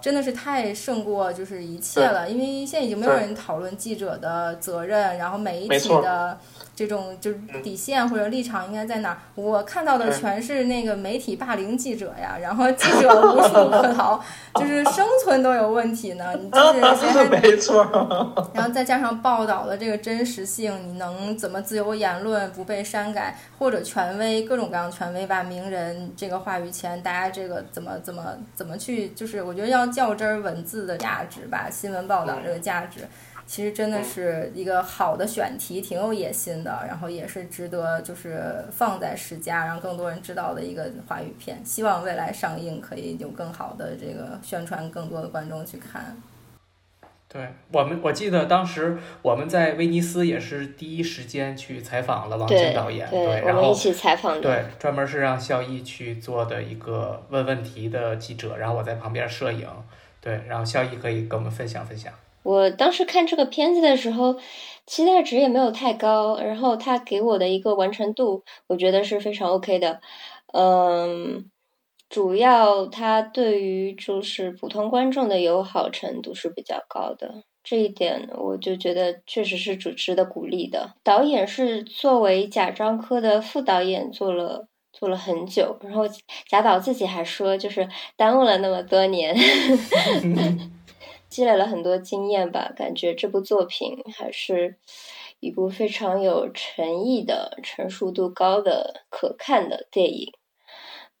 [0.00, 6.38] 真的是太胜过就是一切了，因为现在已经没有人讨论记者的责任，然后媒体的。
[6.74, 9.18] 这种就是底线或者立场应该在哪儿？
[9.34, 14.20] 我看到的全是那个媒体霸凌记者呀，然后记者无处可逃，
[14.54, 16.34] 就是生存都有问题呢。
[16.40, 17.84] 你就是这些，没错。
[18.54, 23.36] 然后再加上报道的这个真实性，你能怎么自由言论不被删改？
[23.58, 28.22] 或者权威各种各样的权威吧，名人这个话语权，大家这个怎么怎么
[28.54, 29.08] 怎么去？
[29.10, 33.00] 就是我觉得要较真儿文字的价值吧，新闻报道这个价值。
[33.50, 41.60] 其实真的是一个好的选题，挺有野心的，然后也是值得就是放在十佳，让更多人知道的一个华语片。
[41.64, 46.16] 希望未来上映可以有更好的这个宣传，更多的观众去看。
[47.28, 59.66] 对我们，我记得当时我们在威尼斯也是第一时间去采访了王晶导演，对，然后一起采访的，对，专门是让肖毅去做的一个问问题的记者，然后我在旁边摄影，
[60.20, 62.12] 对，然后肖毅可以跟我们分享分享。
[62.42, 64.36] 我当时看这个片子的时候，
[64.86, 70.00] 期待值也没有太高，然后他给我的一个完成度，我觉得是非常 OK 的。
[70.52, 71.50] 嗯，
[72.08, 80.94] 主要他对于就是普通观众的友好程度是比较高的，这一点我就觉得确实是主持的鼓励的。
[81.04, 86.04] 导演是作为贾樟柯的副导演做了做了很久，然后
[86.48, 89.36] 贾导自己还说，就是耽误了那么多年。
[91.30, 94.76] 积累了很多经验吧，感觉这部作品还是
[95.38, 100.32] 一部非常有诚意的、成熟度高的、可看的电影。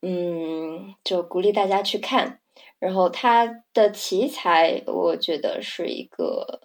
[0.02, 2.40] 嗯，就鼓励大家去看。
[2.78, 6.60] 然后它的题材，我觉得是一个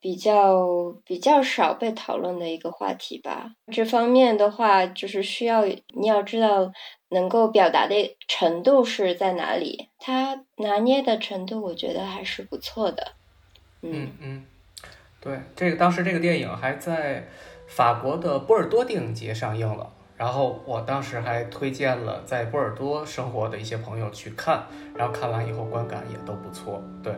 [0.00, 0.66] 比较
[1.04, 3.52] 比较少被讨论的一个话题吧。
[3.72, 6.72] 这方面的话，就是需要你要知道。
[7.10, 9.88] 能够表达的程度是在哪里？
[9.98, 13.12] 他拿捏的程度，我觉得还是不错的。
[13.80, 14.44] 嗯嗯，
[15.18, 17.26] 对，这个当时这个电影还在
[17.66, 26.82] 法国的波尔多电影节上映了，然后我当时还推荐了在波尔多生活的一些朋友去看，然后看完以后观感也都不错。
[27.02, 27.14] 对。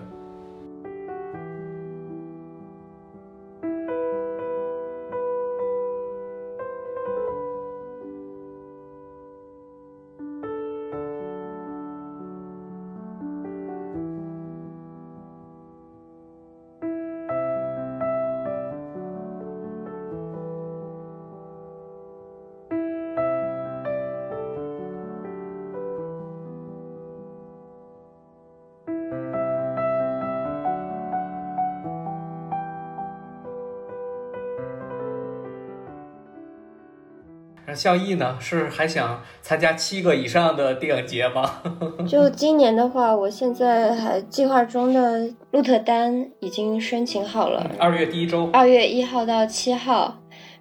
[37.80, 38.36] 孝义呢？
[38.38, 41.62] 是还想参加七个以上的电影节吗？
[42.06, 50.18] 就今年的话，我现在还计划中的鹿特丹已经申请好了，二月第一周，二月一号到七号，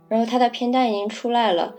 [0.08, 1.76] 然后它的片单已经出来了，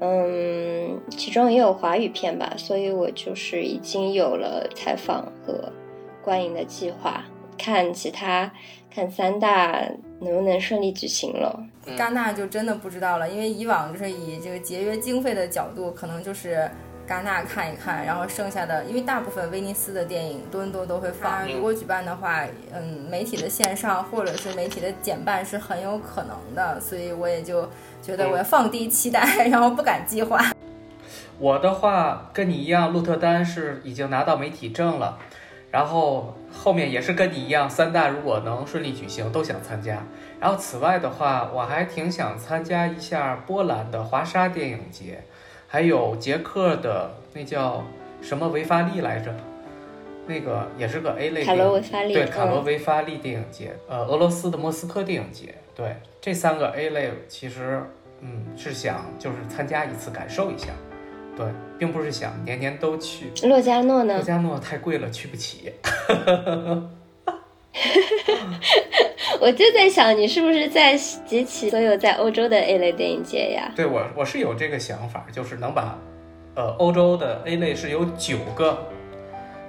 [0.00, 5.72] 嗯，其中也有华语片吧，所以我就是已经有了采访和
[6.22, 7.24] 观影的计划，
[7.56, 8.52] 看其他
[8.94, 9.82] 看三大
[10.24, 11.64] 能不能顺利举行了。
[11.96, 16.70] 戛纳就真的不知道了，因为以往就是以这个节约经费的角度，可能就是
[17.08, 21.46] 戛纳看一看，然后剩下的，因为大部分威尼斯的电影多伦多都会放。
[21.52, 27.68] 如果举办的话，嗯，媒体的线上或者是媒体的减半是很有可能的，所以我也就
[28.00, 29.20] 觉得我要放低期待，
[29.50, 30.40] 然后不敢计划。
[31.38, 35.18] 我的话跟你一样，鹿特丹是已经拿到媒体证了。
[35.72, 40.04] 然后后面也是跟你一样，三大如果能顺利举行，都想参加。
[40.38, 45.22] 然后此外的话，我还挺想参加一下波兰的华沙电影节，
[45.66, 47.82] 还有捷克的那叫
[48.20, 49.34] 什么维发利来着，
[50.26, 51.42] 那个也是个 A 类。
[51.42, 52.12] 卡罗维发利。
[52.12, 53.74] 对，卡罗维发利电影节。
[53.88, 55.54] 呃，俄罗斯的莫斯科电影节。
[55.74, 57.82] 对，这三个 A 类其实，
[58.20, 60.68] 嗯，是想就是参加一次，感受一下。
[61.36, 61.46] 对，
[61.78, 63.32] 并不是想年年都去。
[63.48, 64.14] 洛迦诺呢？
[64.14, 65.72] 洛迦诺太贵了，去不起。
[69.40, 73.72] 我就在想，你是不是在集齐所有在欧洲的 A 类电影节呀？
[73.74, 75.98] 对我，我是有这个想法，就是能把，
[76.54, 78.86] 呃，欧洲的 A 类是有九个。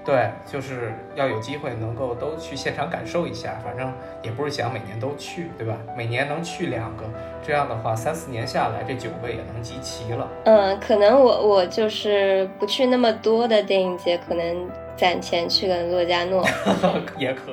[0.05, 3.91] 对，就是要有机会能够都去现场感受一下，反正
[4.21, 5.77] 也不是想每年都去，对吧？
[5.95, 7.05] 每年能去两个，
[7.45, 10.27] 这样的话三四年下来，这九个也能集齐了。
[10.45, 16.45] 嗯，可能我我就是不去那么多的电影节，可能攒钱去个洛迦诺
[17.17, 17.51] 也可。